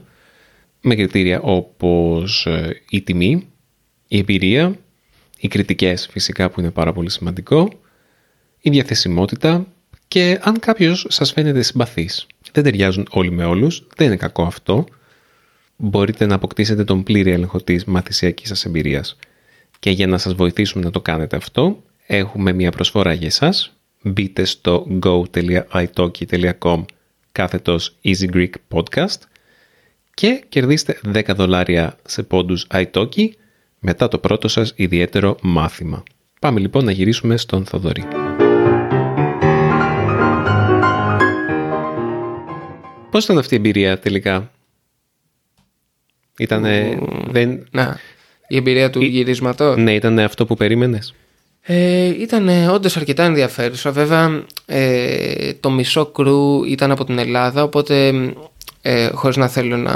με 0.88 0.96
κριτήρια 0.96 1.42
όπως 1.42 2.46
ε, 2.46 2.82
η 2.89 3.01
τιμή, 3.01 3.48
η 4.08 4.18
εμπειρία, 4.18 4.80
οι 5.39 5.48
κριτικές 5.48 6.08
φυσικά 6.12 6.50
που 6.50 6.60
είναι 6.60 6.72
πάρα 6.72 6.94
πολύ 6.94 7.10
σημαντικό, 7.10 7.70
η 8.62 8.70
διαθεσιμότητα 8.70 9.68
και 10.08 10.39
αν 10.42 10.60
κάποιος 10.60 11.06
σας 11.10 11.32
φαίνεται 11.32 11.62
συμπαθής. 11.62 12.27
Δεν 12.51 12.63
ταιριάζουν 12.63 13.08
όλοι 13.10 13.32
με 13.32 13.46
όλους, 13.46 13.88
δεν 13.96 14.08
είναι 14.08 14.15
κακό 14.15 14.44
αυτό. 14.44 14.86
Μπορείτε 15.75 16.25
να 16.25 16.36
αποκτήσετε 16.36 16.84
τον 16.84 17.04
πλήρη 17.04 17.32
έλεγχο 17.32 17.62
της 17.62 17.86
μαθησιακής 17.86 18.48
σας 18.48 18.65
εμπειρίας. 18.65 19.18
Και 19.80 19.89
για 19.89 20.08
να 20.08 20.18
σας 20.18 20.34
βοηθήσουμε 20.34 20.84
να 20.84 20.92
το 20.92 21.01
κάνετε 21.01 21.36
αυτό, 21.36 21.84
έχουμε 22.06 22.54
μια 22.54 22.72
προσφορά 22.72 23.13
για 23.13 23.27
εσάς. 23.27 23.77
Μπείτε 24.01 24.46
στο 24.46 24.88
go.italki.com 25.01 26.86
κάθετος 27.32 27.96
Easy 28.04 28.30
Greek 28.34 28.51
Podcast 28.74 29.18
και 30.15 30.43
κερδίστε 30.50 31.00
10 31.13 31.22
δολάρια 31.36 31.98
σε 32.05 32.24
πόντους 32.24 32.67
iTalki 32.74 33.29
μετά 33.79 34.07
το 34.07 34.17
πρώτο 34.17 34.48
σας 34.48 34.74
ιδιαίτερο 34.75 35.38
μάθημα. 35.41 36.03
Πάμε 36.39 36.60
λοιπόν 36.60 36.86
να 36.86 36.91
γυρίσουμε 36.91 37.38
στον 37.38 37.65
Θοδωρή. 37.65 38.03
Πώς 43.10 43.24
ήταν 43.24 43.38
αυτή 43.38 43.53
η 43.53 43.57
εμπειρία 43.57 44.00
τελικά; 44.00 44.51
Ήτανε... 46.38 47.00
Δεν... 47.29 47.67
Να, 47.72 48.00
η 48.48 48.55
εμπειρία 48.55 48.89
του 48.89 49.01
γυρίσματος; 49.01 49.77
Ναι, 49.77 49.93
ήταν 49.93 50.19
αυτό 50.19 50.45
που 50.45 50.55
περίμενες. 50.55 51.13
Ε, 51.62 52.05
ήταν 52.05 52.69
όντως 52.69 52.98
αρκετά 52.98 53.24
ενδιαφέρουσα. 53.24 53.91
Βέβαια, 53.91 54.43
ε, 54.65 55.53
το 55.53 55.69
μισό 55.69 56.05
κρού 56.05 56.63
ήταν 56.63 56.91
από 56.91 57.05
την 57.05 57.17
Ελλάδα, 57.17 57.63
οπότε 57.63 58.13
ε, 58.88 59.10
χωρίς 59.13 59.36
να 59.38 59.48
θέλω 59.48 59.77
να 59.77 59.94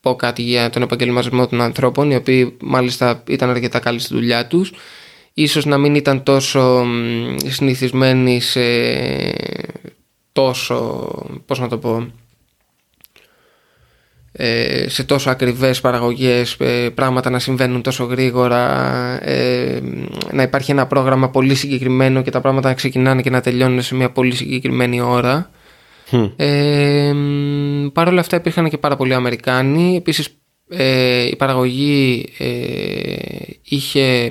πω 0.00 0.14
κάτι 0.14 0.42
για 0.42 0.70
τον 0.70 0.82
επαγγελματισμό 0.82 1.46
των 1.46 1.60
ανθρώπων, 1.60 2.10
οι 2.10 2.14
οποίοι 2.14 2.56
μάλιστα 2.60 3.22
ήταν 3.28 3.50
αρκετά 3.50 3.78
καλοί 3.78 3.98
στη 3.98 4.14
δουλειά 4.14 4.46
τους, 4.46 4.72
ίσως 5.34 5.64
να 5.64 5.78
μην 5.78 5.94
ήταν 5.94 6.22
τόσο 6.22 6.86
συνηθισμένοι 7.46 8.40
σε 8.40 8.60
τόσο, 10.32 11.08
πώς 11.46 11.58
να 11.58 11.68
το 11.68 11.78
πω, 11.78 12.06
ε, 14.32 14.88
σε 14.88 15.04
τόσο 15.04 15.30
ακριβές 15.30 15.80
παραγωγές, 15.80 16.56
ε, 16.60 16.90
πράγματα 16.94 17.30
να 17.30 17.38
συμβαίνουν 17.38 17.82
τόσο 17.82 18.04
γρήγορα, 18.04 18.62
ε, 19.28 19.80
να 20.32 20.42
υπάρχει 20.42 20.70
ένα 20.70 20.86
πρόγραμμα 20.86 21.28
πολύ 21.28 21.54
συγκεκριμένο 21.54 22.22
και 22.22 22.30
τα 22.30 22.40
πράγματα 22.40 22.68
να 22.68 22.74
ξεκινάνε 22.74 23.22
και 23.22 23.30
να 23.30 23.40
τελειώνουν 23.40 23.82
σε 23.82 23.94
μια 23.94 24.10
πολύ 24.10 24.34
συγκεκριμένη 24.34 25.00
ώρα. 25.00 25.50
Ε, 26.36 27.12
Παρ' 27.92 28.08
όλα 28.08 28.20
αυτά 28.20 28.36
υπήρχαν 28.36 28.68
και 28.68 28.78
πάρα 28.78 28.96
πολλοί 28.96 29.14
Αμερικάνοι. 29.14 29.96
Επίσης 29.96 30.28
η 31.30 31.36
παραγωγή 31.36 32.28
είχε 33.62 34.30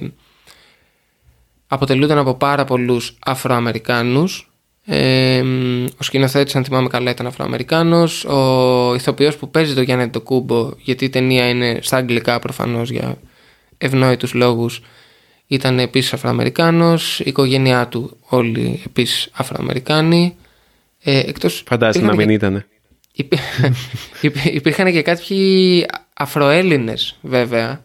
αποτελούνταν 1.67 2.17
από 2.17 2.33
πάρα 2.33 2.65
πολλούς 2.65 3.17
Αφροαμερικάνους 3.25 4.49
ε, 4.85 5.43
ο 5.97 6.03
σκηνοθέτης, 6.03 6.55
αν 6.55 6.63
θυμάμαι 6.63 6.87
καλά, 6.87 7.11
ήταν 7.11 7.27
Αφροαμερικάνος. 7.27 8.25
Ο 8.25 8.93
ηθοποιός 8.95 9.37
που 9.37 9.49
παίζει 9.49 9.73
το 9.73 9.81
Γιάννη 9.81 10.09
το 10.09 10.21
Κούμπο, 10.21 10.71
γιατί 10.77 11.05
η 11.05 11.09
ταινία 11.09 11.49
είναι 11.49 11.79
στα 11.81 11.97
αγγλικά 11.97 12.39
προφανώς 12.39 12.89
για 12.89 13.17
ευνόητους 13.77 14.33
λόγους, 14.33 14.81
ήταν 15.47 15.79
επίσης 15.79 16.13
Αφροαμερικάνος. 16.13 17.19
Η 17.19 17.23
οικογένειά 17.25 17.87
του 17.87 18.17
όλοι 18.21 18.81
επίσης 18.85 19.29
Αφροαμερικάνοι. 19.33 20.35
Ε, 21.07 21.19
εκτός, 21.19 21.63
Φαντάζομαι 21.67 22.07
να 22.07 22.15
μην 22.15 22.29
ήταν. 22.29 22.65
Υπήρχαν 24.53 24.91
και 24.91 25.01
κάποιοι 25.01 25.85
Αφροέλληνες 26.13 27.17
βέβαια 27.21 27.83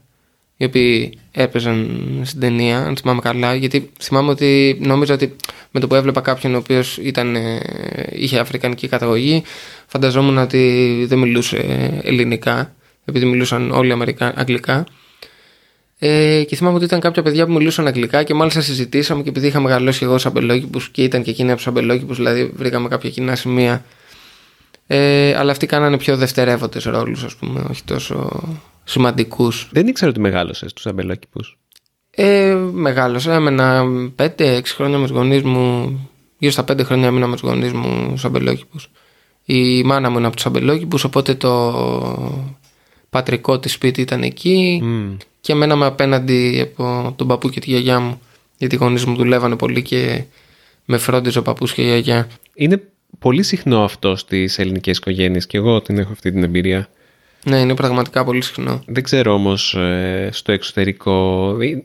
οι 0.57 0.65
οποίοι 0.65 1.19
έπαιζαν 1.33 2.00
στην 2.25 2.41
ταινία, 2.41 2.79
αν 2.79 2.97
θυμάμαι 2.97 3.21
καλά, 3.21 3.55
γιατί 3.55 3.91
θυμάμαι 4.00 4.31
ότι 4.31 4.79
νόμιζα 4.83 5.15
ότι 5.15 5.37
με 5.71 5.81
το 5.81 5.87
που 5.87 5.95
έβλεπα 5.95 6.21
κάποιον 6.21 6.55
ο 6.55 6.59
οποίος 6.59 6.99
ε, 6.99 7.61
είχε 8.11 8.39
αφρικανική 8.39 8.89
καταγωγή, 8.89 9.43
φανταζόμουν 9.87 10.39
ότι 10.39 11.05
δεν 11.09 11.19
μιλούσε 11.19 11.59
ελληνικά, 12.03 12.75
επειδή 13.05 13.27
μιλούσαν 13.27 13.71
όλοι 13.71 13.93
Αμερικα... 13.93 14.33
αγγλικά. 14.37 14.87
Ε, 16.02 16.45
και 16.45 16.57
θυμάμαι 16.57 16.76
ότι 16.76 16.85
ήταν 16.85 17.00
κάποια 17.00 17.23
παιδιά 17.23 17.47
που 17.47 17.52
μιλούσαν 17.52 17.87
αγγλικά 17.87 18.23
και 18.23 18.35
μάλιστα 18.35 18.61
συζητήσαμε 18.61 19.23
και 19.23 19.28
επειδή 19.28 19.47
είχα 19.47 19.61
μεγαλώσει 19.61 20.04
εγώ 20.04 20.19
σαμπελόκηπους 20.19 20.88
και 20.88 21.02
ήταν 21.02 21.23
και 21.23 21.30
εκείνοι 21.30 21.50
από 21.50 21.61
σαμπελόκηπους, 21.61 22.16
δηλαδή 22.16 22.52
βρήκαμε 22.54 22.88
κάποια 22.88 23.11
κοινά 23.11 23.35
σημεία. 23.35 23.85
Ε, 24.87 25.35
αλλά 25.37 25.50
αυτοί 25.50 25.66
κάνανε 25.66 25.97
πιο 25.97 26.16
δευτερεύοντες 26.16 26.85
ρόλους, 26.85 27.23
ας 27.25 27.35
πούμε, 27.35 27.64
όχι 27.71 27.85
τόσο 27.85 28.42
σημαντικούς. 28.85 29.69
Δεν 29.73 29.87
ήξερα 29.87 30.11
ότι 30.11 30.21
μεγάλωσες 30.21 30.73
τους 30.73 30.87
αμπελόκηπους. 30.87 31.59
Ε, 32.11 32.54
μεγάλωσα, 32.73 33.35
έμενα 33.35 33.85
5-6 34.16 34.75
χρόνια 34.75 34.99
με 34.99 35.07
τους 35.07 35.16
γονείς 35.16 35.42
μου, 35.42 35.99
γύρω 36.38 36.52
στα 36.52 36.64
5 36.64 36.85
χρόνια 36.85 37.07
έμεινα 37.07 37.26
με 37.26 37.33
τους 37.33 37.49
γονείς 37.49 37.73
μου 37.73 38.07
στους 38.09 38.25
αμπελόκηπους. 38.25 38.90
Η 39.45 39.83
μάνα 39.83 40.11
μου 40.11 40.19
είναι 40.19 40.26
από 40.26 40.37
τους 40.37 40.47
αμπελόκηπους 40.47 41.04
οπότε 41.04 41.35
το 41.35 42.42
πατρικό 43.11 43.59
της 43.59 43.73
σπίτι 43.73 44.00
ήταν 44.00 44.23
εκεί 44.23 44.80
Μμ. 44.83 45.16
Και 45.40 45.54
μέναμε 45.54 45.87
απέναντι 45.87 46.61
από 46.61 47.14
τον 47.16 47.26
παππού 47.26 47.49
και 47.49 47.61
τη 47.61 47.70
γιαγιά 47.70 48.00
μου 48.00 48.20
γιατί 48.56 48.75
οι 48.75 48.78
γονείς 48.78 49.04
μου 49.04 49.16
δουλεύανε 49.16 49.56
πολύ 49.56 49.82
και 49.82 50.25
με 50.85 50.99
φρόντιζε 50.99 51.38
ο 51.38 51.42
παππούς 51.42 51.73
και 51.73 51.82
η 51.82 51.85
γιαγιά. 51.85 52.28
Είναι 52.54 52.82
πολύ 53.18 53.42
συχνό 53.42 53.85
αυτό 53.85 54.16
στις 54.16 54.59
ελληνικές 54.59 54.97
οικογένειες 54.97 55.47
και 55.47 55.56
εγώ 55.56 55.80
την 55.80 55.99
έχω 55.99 56.12
αυτή 56.12 56.32
την 56.32 56.42
εμπειρία. 56.42 56.88
Ναι, 57.44 57.59
είναι 57.59 57.75
πραγματικά 57.75 58.25
πολύ 58.25 58.42
συχνό. 58.42 58.82
Δεν 58.87 59.02
ξέρω 59.02 59.32
όμως 59.32 59.75
ε, 59.75 60.28
στο 60.32 60.52
εξωτερικό... 60.52 61.56
ε, 61.61 61.82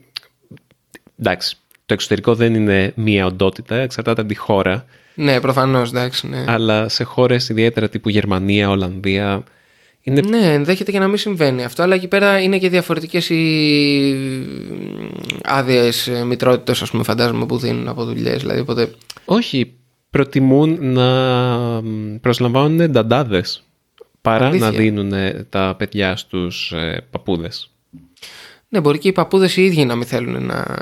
Εντάξει, 1.18 1.56
το 1.86 1.94
εξωτερικό 1.94 2.34
δεν 2.34 2.54
είναι 2.54 2.92
μία 2.96 3.26
οντότητα, 3.26 3.76
εξαρτάται 3.76 4.20
από 4.20 4.30
τη 4.30 4.36
χώρα. 4.36 4.84
Ναι, 5.14 5.40
προφανώς, 5.40 5.90
εντάξει, 5.90 6.28
ναι. 6.28 6.44
Αλλά 6.46 6.88
σε 6.88 7.04
χώρες 7.04 7.48
ιδιαίτερα 7.48 7.88
τύπου 7.88 8.08
Γερμανία, 8.08 8.70
Ολλανδία, 8.70 9.44
είναι 10.06 10.20
Ναι, 10.20 10.52
ενδέχεται 10.52 10.90
και 10.90 10.98
να 10.98 11.08
μην 11.08 11.16
συμβαίνει 11.16 11.64
αυτό, 11.64 11.82
αλλά 11.82 11.94
εκεί 11.94 12.08
πέρα 12.08 12.40
είναι 12.40 12.58
και 12.58 12.68
διαφορετικές 12.68 13.30
οι 13.30 14.16
άδειες 15.42 16.10
μητρότητες, 16.26 16.82
ας 16.82 16.90
πούμε, 16.90 17.02
φαντάζομαι, 17.02 17.46
που 17.46 17.58
δίνουν 17.58 17.88
από 17.88 18.04
δουλειές. 18.04 18.40
Δηλαδή, 18.40 18.60
οπότε... 18.60 18.90
Όχι, 19.24 19.72
προτιμούν 20.10 20.92
να 20.92 21.10
μ, 21.80 22.16
προσλαμβάνουν 22.20 22.90
νταντάδες 22.90 23.62
παρά 24.20 24.46
Αλήθεια. 24.46 24.66
να 24.66 24.76
δίνουν 24.76 25.12
τα 25.48 25.74
παιδιά 25.78 26.16
στους 26.16 26.72
ε, 26.72 27.06
παππούδες. 27.10 27.70
Ναι, 28.68 28.80
μπορεί 28.80 28.98
και 28.98 29.08
οι 29.08 29.12
παππούδες 29.12 29.56
οι 29.56 29.64
ίδιοι 29.64 29.84
να 29.84 29.94
μην 29.94 30.06
θέλουν 30.06 30.46
να, 30.46 30.78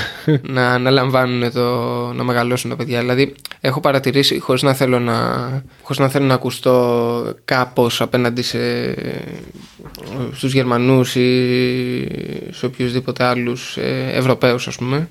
να 0.56 0.68
αναλαμβάνουν 0.68 1.52
το, 1.52 1.66
να 2.12 2.22
μεγαλώσουν 2.22 2.70
τα 2.70 2.76
παιδιά. 2.76 3.00
Δηλαδή, 3.00 3.34
έχω 3.60 3.80
παρατηρήσει, 3.80 4.38
χωρίς 4.38 4.62
να 4.62 4.74
θέλω 4.74 4.98
να, 5.00 5.14
χωρίς 5.82 5.98
να, 5.98 6.08
θέλω 6.08 6.26
να 6.26 6.34
ακουστώ 6.34 7.34
κάπως 7.44 8.00
απέναντι 8.00 8.42
σε, 8.42 8.94
στους 10.32 10.52
Γερμανούς 10.52 11.14
ή 11.14 12.06
σε 12.50 12.66
οποιουσδήποτε 12.66 13.24
άλλους 13.24 13.76
ε, 13.76 14.10
Ευρωπαίους, 14.14 14.68
ας 14.68 14.76
πούμε, 14.76 15.08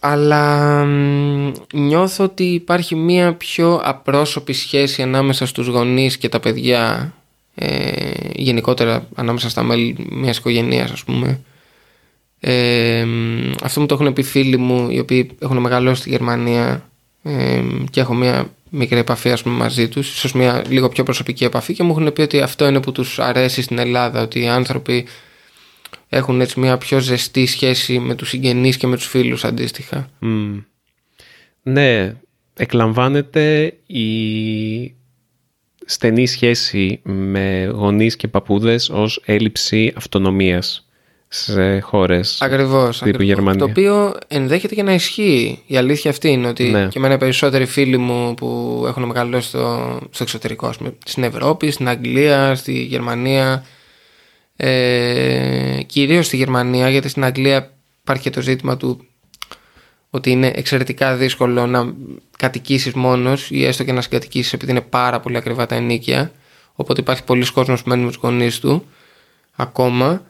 αλλά 0.00 0.84
μ, 0.84 1.52
νιώθω 1.74 2.24
ότι 2.24 2.44
υπάρχει 2.44 2.94
μία 2.94 3.34
πιο 3.34 3.80
απρόσωπη 3.84 4.52
σχέση 4.52 5.02
ανάμεσα 5.02 5.46
στους 5.46 5.66
γονείς 5.66 6.16
και 6.16 6.28
τα 6.28 6.40
παιδιά 6.40 7.12
ε, 7.54 8.10
γενικότερα 8.34 9.08
ανάμεσα 9.14 9.48
στα 9.48 9.62
μέλη 9.62 10.06
μιας 10.10 10.38
οικογένειας 10.38 10.90
ας 10.90 11.04
πούμε 11.04 11.40
ε, 12.40 13.04
μ, 13.04 13.52
αυτό 13.62 13.80
μου 13.80 13.86
το 13.86 13.94
έχουν 13.94 14.12
πει 14.12 14.22
φίλοι 14.22 14.56
μου 14.56 14.90
οι 14.90 14.98
οποίοι 14.98 15.30
έχουν 15.38 15.56
μεγαλώσει 15.56 16.00
στη 16.00 16.10
Γερμανία 16.10 16.90
ε, 17.22 17.62
και 17.90 18.00
έχω 18.00 18.14
μια 18.14 18.50
μικρή 18.70 18.98
επαφή 18.98 19.30
ας 19.30 19.42
πούμε, 19.42 19.54
μαζί 19.56 19.88
τους 19.88 20.14
ίσως 20.14 20.32
μια 20.32 20.64
λίγο 20.68 20.88
πιο 20.88 21.02
προσωπική 21.02 21.44
επαφή 21.44 21.72
και 21.72 21.82
μου 21.82 21.90
έχουν 21.90 22.12
πει 22.12 22.20
ότι 22.20 22.40
αυτό 22.40 22.66
είναι 22.66 22.80
που 22.80 22.92
τους 22.92 23.18
αρέσει 23.18 23.62
στην 23.62 23.78
Ελλάδα 23.78 24.22
ότι 24.22 24.40
οι 24.40 24.48
άνθρωποι 24.48 25.06
έχουν 26.08 26.40
έτσι 26.40 26.60
μια 26.60 26.78
πιο 26.78 26.98
ζεστή 26.98 27.46
σχέση 27.46 27.98
με 27.98 28.14
τους 28.14 28.28
συγγενείς 28.28 28.76
και 28.76 28.86
με 28.86 28.96
τους 28.96 29.06
φίλους 29.06 29.44
αντίστοιχα 29.44 30.10
Μμ. 30.18 30.58
Ναι, 31.62 32.14
εκλαμβάνεται 32.56 33.74
η 33.86 34.94
στενή 35.84 36.26
σχέση 36.26 37.00
με 37.02 37.64
γονείς 37.74 38.16
και 38.16 38.28
παππούδες 38.28 38.90
ως 38.90 39.22
έλλειψη 39.24 39.92
αυτονομίας 39.96 40.85
σε 41.28 41.80
χώρες. 41.80 42.38
Ακριβώς, 42.42 42.98
τύπου 42.98 43.08
ακριβώς. 43.08 43.26
Γερμανία. 43.26 43.58
Το 43.58 43.64
οποίο 43.64 44.14
ενδέχεται 44.28 44.74
και 44.74 44.82
να 44.82 44.92
ισχύει. 44.92 45.62
Η 45.66 45.76
αλήθεια 45.76 46.10
αυτή 46.10 46.28
είναι 46.28 46.48
ότι 46.48 46.64
Ναι. 46.64 46.86
και 46.86 46.98
εμένα 46.98 47.14
οι 47.14 47.18
περισσότεροι 47.18 47.66
φίλοι 47.66 47.96
μου 47.98 48.34
που 48.34 48.84
έχουν 48.86 49.02
μεγαλώσει 49.02 49.48
στο, 49.48 49.98
στο 50.10 50.22
εξωτερικό, 50.22 50.66
ας 50.66 50.76
πούμε, 50.76 50.94
στην 51.04 51.22
Ευρώπη, 51.22 51.70
στην 51.70 51.88
Αγγλία, 51.88 52.54
στη 52.54 52.72
Γερμανία, 52.72 53.64
ε, 54.56 55.82
κυρίως 55.86 56.26
στη 56.26 56.36
Γερμανία, 56.36 56.90
γιατί 56.90 57.08
στην 57.08 57.24
Αγγλία 57.24 57.70
υπάρχει 58.00 58.22
και 58.22 58.30
το 58.30 58.40
ζήτημα 58.40 58.76
του 58.76 59.04
ότι 60.10 60.30
είναι 60.30 60.52
εξαιρετικά 60.54 61.14
δύσκολο 61.16 61.66
να 61.66 61.92
κατοικήσεις 62.38 62.92
μόνος 62.92 63.50
ή 63.50 63.64
έστω 63.64 63.84
και 63.84 63.92
να 63.92 64.00
συγκατοικήσεις 64.00 64.52
επειδή 64.52 64.70
είναι 64.70 64.80
πάρα 64.80 65.20
πολύ 65.20 65.36
ακριβά 65.36 65.66
τα 65.66 65.74
ενίκια. 65.74 66.32
Οπότε 66.74 67.00
υπάρχει 67.00 67.24
πολλοί 67.24 67.52
κόσμος 67.52 67.82
που 67.82 67.88
μένει 67.88 68.02
με 68.02 68.08
τους 68.08 68.18
γονείς 68.22 68.58
του 68.60 68.86
ακόμα. 69.56 70.22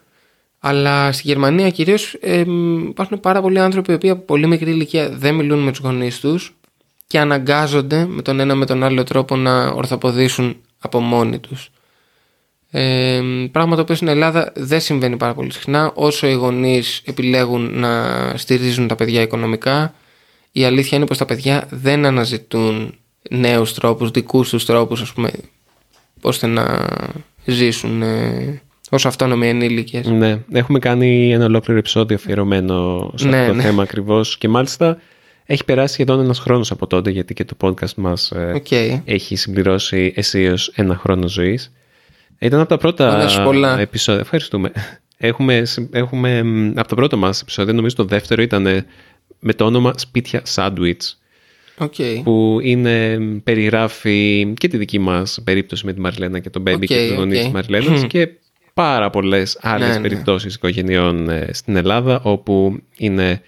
Αλλά 0.68 1.12
στη 1.12 1.22
Γερμανία 1.26 1.70
κυρίως 1.70 2.16
ε, 2.20 2.44
μ, 2.44 2.88
υπάρχουν 2.88 3.20
πάρα 3.20 3.40
πολλοί 3.40 3.58
άνθρωποι 3.58 3.92
οι 3.92 3.94
οποίοι 3.94 4.10
από 4.10 4.22
πολύ 4.22 4.46
μικρή 4.46 4.70
ηλικία 4.70 5.08
δεν 5.08 5.34
μιλούν 5.34 5.58
με 5.58 5.70
τους 5.70 5.80
γονείς 5.80 6.20
τους 6.20 6.54
και 7.06 7.18
αναγκάζονται 7.18 8.06
με 8.06 8.22
τον 8.22 8.40
ένα 8.40 8.54
με 8.54 8.66
τον 8.66 8.82
άλλο 8.82 9.02
τρόπο 9.02 9.36
να 9.36 9.66
ορθοποδήσουν 9.68 10.56
από 10.78 11.00
μόνοι 11.00 11.38
τους. 11.38 11.70
Ε, 12.70 13.20
πράγμα 13.52 13.74
το 13.74 13.82
οποίο 13.82 13.94
στην 13.94 14.08
Ελλάδα 14.08 14.52
δεν 14.56 14.80
συμβαίνει 14.80 15.16
πάρα 15.16 15.34
πολύ 15.34 15.52
συχνά. 15.52 15.92
Όσο 15.94 16.26
οι 16.26 16.32
γονείς 16.32 17.02
επιλέγουν 17.04 17.78
να 17.78 18.32
στηρίζουν 18.36 18.86
τα 18.86 18.94
παιδιά 18.94 19.22
οικονομικά, 19.22 19.94
η 20.52 20.64
αλήθεια 20.64 20.96
είναι 20.96 21.06
πως 21.06 21.18
τα 21.18 21.24
παιδιά 21.24 21.66
δεν 21.70 22.04
αναζητούν 22.04 22.94
νέους 23.30 23.74
τρόπους, 23.74 24.10
δικούς 24.10 24.48
τους 24.48 24.64
τρόπους, 24.64 25.00
ας 25.00 25.12
πούμε, 25.12 25.30
ώστε 26.20 26.46
να 26.46 26.86
ζήσουν 27.44 28.02
ε, 28.02 28.60
ως 28.90 29.06
αυτόνομοι 29.06 29.48
ενήλικες. 29.48 30.06
Ναι, 30.06 30.38
έχουμε 30.52 30.78
κάνει 30.78 31.32
ένα 31.32 31.44
ολόκληρο 31.44 31.78
επεισόδιο 31.78 32.16
αφιερωμένο 32.16 33.10
σε 33.14 33.28
Ναι, 33.28 33.36
αυτό 33.38 33.50
το 33.50 33.56
ναι. 33.56 33.62
θέμα 33.62 33.82
ακριβώς 33.82 34.38
και 34.38 34.48
μάλιστα 34.48 34.98
έχει 35.44 35.64
περάσει 35.64 35.92
σχεδόν 35.92 36.20
ένας 36.20 36.38
χρόνος 36.38 36.70
από 36.70 36.86
τότε 36.86 37.10
γιατί 37.10 37.34
και 37.34 37.44
το 37.44 37.56
podcast 37.60 37.94
μας 37.96 38.30
ε, 38.30 38.52
Οκ. 38.54 38.70
έχει 39.04 39.36
συμπληρώσει 39.36 40.12
αισίως 40.16 40.72
ένα 40.74 40.96
χρόνο 40.96 41.28
ζωής. 41.28 41.72
Ήταν 42.38 42.60
από 42.60 42.68
τα 42.68 42.76
πρώτα 42.76 43.14
Ωραία, 43.14 43.28
σου 43.28 43.42
πολλά. 43.42 43.80
επεισόδια. 43.80 44.20
Ευχαριστούμε. 44.20 44.72
Έχουμε, 45.16 45.64
συ- 45.64 45.94
έχουμε 45.94 46.42
μ, 46.42 46.72
από 46.78 46.88
το 46.88 46.94
πρώτο 46.94 47.16
μας 47.16 47.40
επεισόδιο, 47.40 47.72
νομίζω 47.72 47.94
το 47.94 48.04
δεύτερο 48.04 48.42
ήταν 48.42 48.66
ε, 48.66 48.86
με 49.40 49.52
το 49.54 49.64
όνομα 49.64 49.92
Σπίτια 49.96 50.42
Sandwich 50.54 50.96
OK. 51.78 51.94
που 52.24 52.58
είναι, 52.62 53.18
μ, 53.18 53.36
περιγράφει 53.44 54.52
και 54.58 54.68
τη 54.68 54.76
δική 54.76 54.98
μας 54.98 55.38
περίπτωση 55.44 55.86
με 55.86 55.92
τη 55.92 56.00
Μαριλένα 56.00 56.38
και 56.38 56.50
τον 56.50 56.62
Μπέμπι 56.62 56.84
Οκ, 56.84 56.88
και 56.88 57.06
τους 57.08 57.16
γονείς 57.16 57.38
οκ. 57.38 57.44
της 57.44 57.52
Μαριλένας 57.52 58.04
και 58.06 58.28
πάρα 58.76 59.10
πολλές 59.10 59.58
άλλες 59.60 59.88
Ναι, 59.88 59.94
ναι. 59.94 60.00
περιπτώσεις 60.00 60.54
οικογενειών 60.54 61.28
ε, 61.28 61.48
στην 61.52 61.76
Ελλάδα 61.76 62.20
όπου 62.22 62.82
είναι 62.96 63.42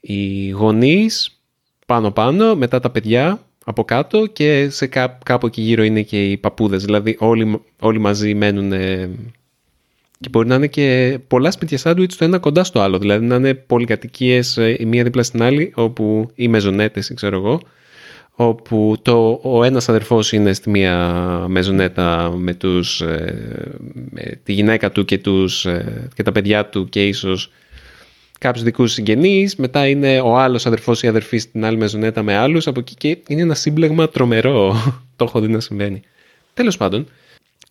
οι 0.00 0.48
γονείς 0.48 1.40
πάνω-πάνω, 1.86 2.54
μετά 2.54 2.80
τα 2.80 2.90
παιδιά 2.90 3.40
από 3.64 3.84
κάτω 3.84 4.26
και 4.26 4.68
σε 4.70 4.86
κά- 4.86 5.22
κάπου 5.24 5.46
εκεί 5.46 5.60
γύρω 5.60 5.82
είναι 5.82 6.02
και 6.02 6.30
οι 6.30 6.36
παππούδες. 6.36 6.84
Δηλαδή 6.84 7.16
όλοι, 7.18 7.60
όλοι 7.80 7.98
μαζί 7.98 8.34
μένουν 8.34 8.72
ε, 8.72 9.10
και 10.20 10.28
μπορεί 10.28 10.48
να 10.48 10.54
είναι 10.54 10.66
και 10.66 11.18
πολλά 11.28 11.50
σπίτια 11.50 11.78
σάντουιτς 11.78 12.16
το 12.16 12.24
ένα 12.24 12.38
κοντά 12.38 12.64
στο 12.64 12.80
άλλο. 12.80 12.98
Δηλαδή 12.98 13.26
να 13.26 13.34
είναι 13.34 13.54
πολυκατοικίες 13.54 14.56
ε, 14.56 14.76
η 14.78 14.84
μία 14.84 15.02
δίπλα 15.02 15.22
στην 15.22 15.42
άλλη 15.42 15.72
όπου, 15.74 16.30
ή 16.34 16.48
μεζονέτες, 16.48 17.12
ξέρω 17.14 17.36
εγώ, 17.36 17.60
όπου 18.40 18.96
το, 19.02 19.40
ο 19.42 19.64
ένας 19.64 19.88
αδερφός 19.88 20.32
είναι 20.32 20.52
στη 20.52 20.70
μία 20.70 20.96
μεζονέτα 21.48 22.32
με, 22.36 22.54
τους, 22.54 23.00
ε, 23.00 23.68
με 24.10 24.40
τη 24.42 24.52
γυναίκα 24.52 24.90
του 24.90 25.04
και, 25.04 25.18
τους, 25.18 25.66
ε, 25.66 26.08
και 26.14 26.22
τα 26.22 26.32
παιδιά 26.32 26.66
του 26.66 26.88
και 26.88 27.06
ίσως 27.06 27.50
κάποιους 28.38 28.64
δικούς 28.64 28.92
συγγενείς, 28.92 29.56
μετά 29.56 29.86
είναι 29.86 30.20
ο 30.20 30.36
άλλος 30.36 30.66
αδερφός 30.66 31.02
ή 31.02 31.08
αδερφή 31.08 31.38
στην 31.38 31.64
άλλη 31.64 31.76
μεζονέτα 31.76 32.22
με 32.22 32.36
άλλους, 32.36 32.66
από 32.66 32.80
εκεί 32.80 32.94
και 32.94 33.18
είναι 33.28 33.42
ένα 33.42 33.54
σύμπλεγμα 33.54 34.08
τρομερό. 34.08 34.74
το 35.16 35.24
έχω 35.24 35.40
δει 35.40 35.48
να 35.48 35.60
συμβαίνει. 35.60 36.02
Τέλος 36.54 36.76
πάντων, 36.76 37.06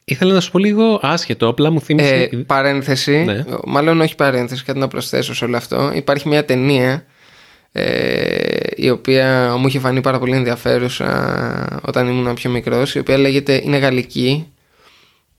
ήθελα 0.06 0.34
να 0.34 0.40
σου 0.40 0.52
πω 0.52 0.60
λίγο 0.60 1.00
άσχετο, 1.02 1.48
απλά 1.48 1.72
μου 1.72 1.82
θύμισε... 1.82 2.30
Ε, 2.32 2.38
παρένθεση, 2.38 3.18
Ναι. 3.18 3.44
μάλλον 3.66 4.02
όχι 4.02 4.16
παρένθεση, 4.16 4.64
κάτι 4.64 4.80
να 4.80 4.88
προσθέσω 4.88 5.36
σε 5.36 5.46
όλο 5.46 5.58
αυτό. 5.58 5.92
Υπάρχει 5.96 6.28
μια 6.28 6.46
ταινία 6.46 6.92
ε, 6.92 7.04
η 8.76 8.90
οποία 8.90 9.56
μου 9.60 9.68
είχε 9.68 9.80
φανεί 9.80 10.02
πάρα 10.02 10.20
πολύ 10.20 10.36
ενδιαφέρουσα 10.36 11.80
όταν 11.86 12.08
ήμουν 12.08 12.34
πιο 12.34 12.50
μικρός, 12.50 12.96
η 12.96 13.00
οποία 13.00 13.18
λέγεται, 13.18 13.62
είναι 13.64 13.78
γαλλική 13.78 14.48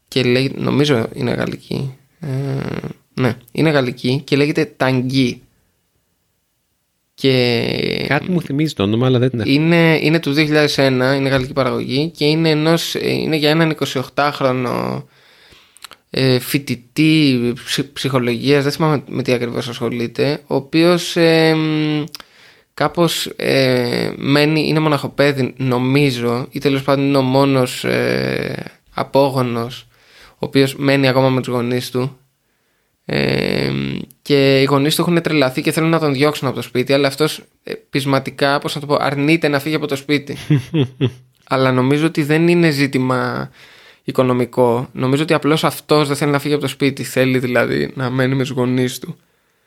και 0.09 0.22
λέγεται, 0.22 0.61
νομίζω 0.61 1.07
είναι 1.14 1.31
γαλλική. 1.31 1.94
Ε, 2.20 2.29
ναι, 3.14 3.37
είναι 3.53 3.70
γαλλική 3.70 4.20
και 4.24 4.37
λέγεται 4.37 4.64
Ταγκί. 4.77 5.42
Και 7.14 8.05
Κάτι 8.09 8.31
μου 8.31 8.42
θυμίζει 8.42 8.74
το 8.74 8.83
όνομα, 8.83 9.07
αλλά 9.07 9.18
δεν 9.18 9.31
την 9.31 9.40
έχω. 9.40 9.51
είναι, 9.51 9.98
είναι 10.03 10.20
του 10.20 10.35
2001, 10.37 10.77
είναι 10.77 11.29
γαλλική 11.29 11.53
παραγωγή 11.53 12.11
και 12.16 12.24
είναι, 12.24 12.51
ενός, 12.51 12.94
είναι 12.94 13.37
για 13.37 13.51
έναν 13.51 13.77
28χρονο 14.14 15.03
ε, 16.11 16.38
φοιτητή 16.38 17.53
ψυχ- 17.64 17.92
ψυχολογίας, 17.92 18.62
δεν 18.62 18.72
θυμάμαι 18.72 19.03
με 19.09 19.22
τι 19.22 19.33
ακριβώς 19.33 19.68
ασχολείται, 19.68 20.40
ο 20.46 20.55
οποίος 20.55 21.16
ε, 21.16 21.55
μ, 21.55 22.05
κάπως 22.79 23.27
ε, 23.37 24.12
μένει, 24.17 24.69
είναι 24.69 24.79
μοναχοπέδι 24.79 25.55
νομίζω 25.57 26.47
ή 26.51 26.59
τέλος 26.59 26.83
πάντων 26.83 27.05
είναι 27.05 27.17
ο 27.17 27.23
μόνος 27.23 27.85
ε, 27.85 28.81
απόγονος 28.95 29.87
ο 30.31 30.47
οποίος 30.47 30.77
μένει 30.77 31.09
ακόμα 31.09 31.29
με 31.29 31.41
τους 31.41 31.53
γονείς 31.53 31.91
του 31.91 32.19
ε, 33.05 33.73
και 34.23 34.61
οι 34.61 34.64
γονείς 34.64 34.95
του 34.95 35.01
έχουν 35.01 35.23
τρελαθεί 35.23 35.62
και 35.62 35.73
θέλουν 35.73 35.91
να 35.91 35.99
τον 35.99 36.12
διώξουν 36.12 36.49
από 36.49 36.57
το 36.57 36.62
σπίτι 36.62 36.93
αλλά 36.93 37.09
αυτός 37.09 37.43
ε, 37.62 37.73
πεισματικά, 37.91 38.59
πώς 38.59 38.75
να 38.75 38.81
το 38.81 38.87
πω, 38.87 38.97
αρνείται 39.01 39.49
να 39.49 39.59
φύγει 39.59 39.75
από 39.75 39.87
το 39.87 39.97
σπίτι 39.97 40.37
αλλά 41.53 41.73
νομίζω 41.73 42.07
ότι 42.07 42.23
δεν 42.23 42.49
είναι 42.49 42.71
ζήτημα 42.71 43.51
οικονομικό. 44.05 44.88
Νομίζω 44.93 45.23
ότι 45.23 45.35
απλώς 45.35 45.64
αυτός 45.64 46.09
δεν 46.09 46.17
θέλει 46.17 46.31
να 46.31 46.38
φύγει 46.38 46.55
από 46.55 46.62
το 46.62 46.69
σπίτι. 46.69 47.03
Θέλει 47.05 47.38
δηλαδή 47.38 47.93
να 47.95 48.11
μένει 48.11 48.35
με 48.35 48.43
τους 48.43 48.51
γονείς 48.51 48.99
του. 48.99 49.17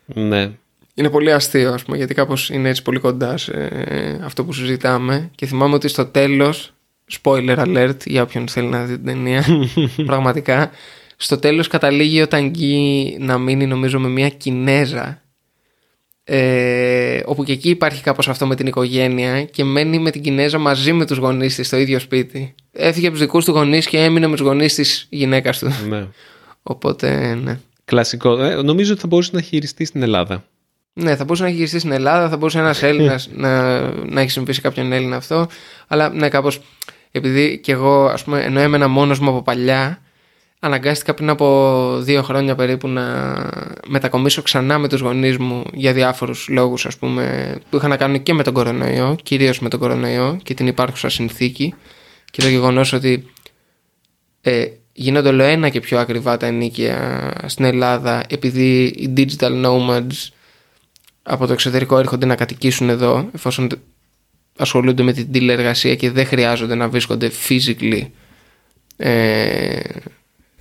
Ναι. 0.06 0.52
Είναι 0.93 1.10
πολύ 1.10 1.34
αστείο, 1.34 1.73
ας 1.73 1.84
πούμε, 1.84 1.97
γιατί 1.97 2.13
κάπως 2.13 2.49
είναι 2.49 2.69
έτσι 2.69 2.82
πολύ 2.82 2.99
κοντά 2.99 3.38
σε 3.38 3.51
ε, 3.51 4.19
αυτό 4.23 4.43
που 4.45 4.54
συζητάμε. 4.54 5.30
Και 5.36 5.45
θυμάμαι 5.45 5.75
ότι 5.75 5.88
στο 5.88 6.06
τέλος, 6.06 6.73
spoiler 7.21 7.58
alert 7.58 8.06
για 8.06 8.21
όποιον 8.21 8.47
θέλει 8.47 8.67
να 8.67 8.84
δει 8.84 8.95
την 8.95 9.06
ταινία, 9.06 9.45
πραγματικά, 10.06 10.71
στο 11.17 11.38
τέλος 11.38 11.67
καταλήγει 11.67 12.21
ο 12.21 12.27
Ταγκή 12.27 13.17
να 13.19 13.38
μείνει 13.38 13.65
νομίζω 13.65 13.99
με 13.99 14.08
μια 14.08 14.30
Κινέζα 14.30 15.21
ε, 16.23 17.21
όπου 17.25 17.43
και 17.43 17.51
εκεί 17.51 17.69
υπάρχει 17.69 18.01
κάπως 18.01 18.30
αυτό 18.30 18.45
με 18.45 18.56
την 18.56 18.67
οικογένεια 18.67 19.43
και 19.43 19.63
μένει 19.63 19.99
με 19.99 20.12
την 20.12 20.21
Κινέζα 20.21 20.58
μαζί 20.58 20.93
με 20.93 21.06
τους 21.06 21.17
γονείς 21.17 21.56
της 21.56 21.67
στο 21.67 21.77
ίδιο 21.77 21.99
σπίτι. 21.99 22.56
Έφυγε 22.71 23.08
από 23.08 23.15
τους 23.15 23.25
δικούς 23.25 23.45
του 23.45 23.51
γονείς 23.51 23.88
και 23.88 23.97
έμεινε 23.97 24.27
με 24.27 24.36
τους 24.36 24.45
γονείς 24.45 24.73
της 24.73 25.08
γυναίκας 25.10 25.60
του. 25.60 25.71
ναι. 25.89 26.08
Οπότε, 26.63 27.36
ναι. 27.36 27.60
Κλασικό. 27.86 28.43
Ε, 28.43 28.62
νομίζω 28.62 28.91
ότι 28.91 29.01
θα 29.01 29.08
μπορούσε 29.08 29.32
να 29.34 29.41
χειριστεί 29.41 29.86
στην 29.86 30.01
Ελλάδα. 30.01 30.45
Ναι, 30.93 31.15
θα 31.15 31.23
μπορούσε 31.23 31.43
να 31.43 31.49
χειριστεί 31.49 31.80
στην 31.80 31.91
Ελλάδα, 31.91 32.30
θα 32.30 32.38
μπορούσε 32.38 32.60
ένας 32.60 32.84
Έλληνας 32.84 33.30
να, 33.34 33.82
να 33.91 34.21
έχει 34.21 34.30
συμβεί 34.30 34.62
κάποιον 34.62 34.91
Έλληνα 34.91 35.15
αυτό. 35.15 35.47
Αλλά 35.88 36.10
ναι, 36.10 36.30
κάπως 36.30 36.62
επειδή 37.12 37.60
και 37.63 37.71
εγώ, 37.71 38.06
ας 38.06 38.23
πούμε, 38.23 38.41
ενώ 38.41 38.60
έμενα 38.60 38.88
μόνος 38.88 39.19
μου 39.19 39.30
από 39.30 39.41
παλιά, 39.41 40.01
αναγκάστηκα 40.63 41.13
πριν 41.13 41.30
από 41.30 41.97
δύο 41.99 42.21
χρόνια 42.21 42.56
περίπου 42.56 42.88
να 42.88 43.36
μετακομίσω 43.88 44.41
ξανά 44.41 44.77
με 44.77 44.88
τους 44.88 45.01
γονείς 45.01 45.38
μου 45.38 45.63
για 45.73 45.93
διάφορους 45.93 46.47
λόγους 46.49 46.86
ας 46.86 46.97
πούμε 46.97 47.56
που 47.69 47.77
είχαν 47.77 47.89
να 47.89 47.97
κάνουν 47.97 48.23
και 48.23 48.34
με 48.34 48.43
τον 48.43 48.54
κορονοϊό, 48.54 49.15
κυρίως 49.23 49.60
με 49.60 49.69
τον 49.69 49.80
κορονοϊό 49.80 50.39
και 50.43 50.54
την 50.54 50.67
υπάρχουσα 50.67 51.10
συνθήκη 51.10 51.73
και 52.32 52.41
το 52.41 52.47
γεγονός 52.47 52.93
ότι 52.93 53.32
ε, 54.41 54.65
γίνονται 54.93 55.30
όλο 55.30 55.43
ένα 55.43 55.69
και 55.69 55.80
πιο 55.80 55.99
ακριβά 55.99 56.38
τα 56.38 56.45
ενίκια 56.45 57.34
στην 57.45 57.65
Ελλάδα 57.65 58.23
επειδή 58.30 58.84
οι 58.84 59.13
digital 59.17 59.65
nomads 59.65 60.30
από 61.23 61.47
το 61.47 61.53
εξωτερικό 61.53 61.97
έρχονται 61.97 62.25
να 62.25 62.36
κατοικήσουν 62.36 62.89
εδώ 62.89 63.29
εφόσον 63.36 63.69
ασχολούνται 64.57 65.03
με 65.03 65.13
την 65.13 65.31
τηλεεργασία 65.31 65.95
και 65.95 66.12
δεν 66.12 66.25
χρειάζονται 66.25 66.75
να 66.75 66.89
βρίσκονται 66.89 67.31
physically 67.47 68.07
ε, 68.97 69.79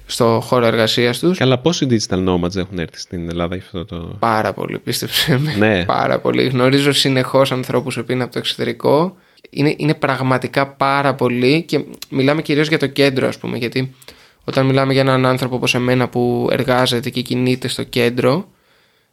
στο 0.06 0.40
χώρο 0.42 0.66
εργασίας 0.66 1.18
τους. 1.18 1.38
Καλά, 1.38 1.58
πόσοι 1.58 1.86
digital 1.90 2.28
nomads 2.28 2.56
έχουν 2.56 2.78
έρθει 2.78 2.98
στην 2.98 3.28
Ελλάδα 3.28 3.54
για 3.56 3.64
αυτό 3.64 3.84
το. 3.84 4.16
Πάρα 4.18 4.52
πολύ, 4.52 4.78
πίστεψε 4.78 5.38
με. 5.38 5.54
Ναι. 5.54 5.84
Πάρα 5.84 6.18
πολύ. 6.18 6.48
Γνωρίζω 6.48 6.92
συνεχώς 6.92 7.52
ανθρώπους 7.52 7.94
που 7.94 8.12
είναι 8.12 8.22
από 8.22 8.32
το 8.32 8.38
εξωτερικό. 8.38 9.16
Είναι, 9.50 9.74
είναι 9.76 9.94
πραγματικά 9.94 10.66
πάρα 10.66 11.14
πολύ 11.14 11.62
και 11.62 11.84
μιλάμε 12.08 12.42
κυρίως 12.42 12.68
για 12.68 12.78
το 12.78 12.86
κέντρο, 12.86 13.28
ας 13.28 13.38
πούμε. 13.38 13.58
Γιατί 13.58 13.94
όταν 14.44 14.66
μιλάμε 14.66 14.92
για 14.92 15.02
έναν 15.02 15.26
άνθρωπο 15.26 15.56
όπως 15.56 15.74
εμένα 15.74 16.08
που 16.08 16.48
εργάζεται 16.50 17.10
και 17.10 17.20
κινείται 17.20 17.68
στο 17.68 17.82
κέντρο, 17.82 18.48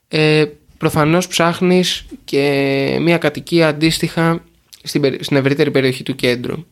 ε, 0.07 0.45
προφανώς 0.77 1.27
ψάχνεις 1.27 2.05
και 2.23 2.97
μια 3.01 3.17
κατοικία 3.17 3.67
αντίστοιχα 3.67 4.43
στην, 4.83 5.17
στην 5.19 5.37
ευρύτερη 5.37 5.71
περιοχή 5.71 6.03
του 6.03 6.15
κέντρου. 6.15 6.65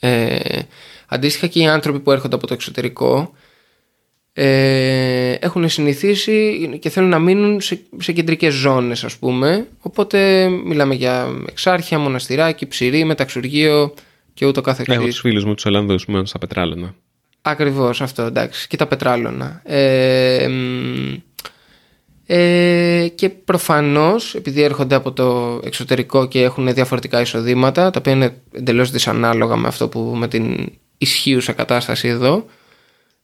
Ε, 0.00 0.38
Αντίστοιχα 1.12 1.46
και 1.46 1.60
οι 1.60 1.66
άνθρωποι 1.66 2.00
που 2.00 2.12
έρχονται 2.12 2.34
από 2.34 2.46
το 2.46 2.54
εξωτερικό 2.54 3.32
ε, 4.32 5.32
έχουν 5.32 5.68
συνηθίσει 5.68 6.68
και 6.80 6.90
θέλουν 6.90 7.08
να 7.08 7.18
μείνουν 7.18 7.60
σε, 7.60 7.80
σε 8.00 8.12
κεντρικές 8.12 8.54
ζώνες 8.54 9.04
ας 9.04 9.16
πούμε 9.16 9.66
οπότε 9.80 10.48
μιλάμε 10.48 10.94
για 10.94 11.28
εξάρχεια, 11.48 11.98
μοναστηράκι, 11.98 12.66
ψηρή, 12.66 13.04
μεταξουργείο 13.04 13.94
και 14.34 14.46
ούτω 14.46 14.60
καθεξής. 14.60 14.96
Έχω 14.96 15.06
τους 15.06 15.20
φίλους 15.20 15.44
μου 15.44 15.54
τους 15.54 15.64
Ολλανδούς 15.64 16.06
μένουν 16.06 16.26
στα 16.26 16.38
πετράλωνα. 16.38 16.94
Ακριβώς 17.42 18.00
αυτό 18.00 18.22
εντάξει 18.22 18.68
και 18.68 18.76
τα 18.76 18.86
πετράλωνα. 18.86 19.62
Ε, 19.64 20.44
ε, 20.44 20.48
και 23.14 23.28
προφανώς 23.44 24.34
επειδή 24.34 24.62
έρχονται 24.62 24.94
από 24.94 25.12
το 25.12 25.60
εξωτερικό 25.64 26.26
και 26.26 26.42
έχουν 26.42 26.74
διαφορετικά 26.74 27.20
εισοδήματα 27.20 27.90
τα 27.90 27.98
οποία 27.98 28.12
είναι 28.12 28.36
εντελώς 28.52 28.90
δυσανάλογα 28.90 29.56
με 29.56 29.68
αυτό 29.68 29.88
που 29.88 30.00
με 30.00 30.28
την 30.28 30.72
ισχύουσα 30.98 31.52
κατάσταση 31.52 32.08
εδώ 32.08 32.44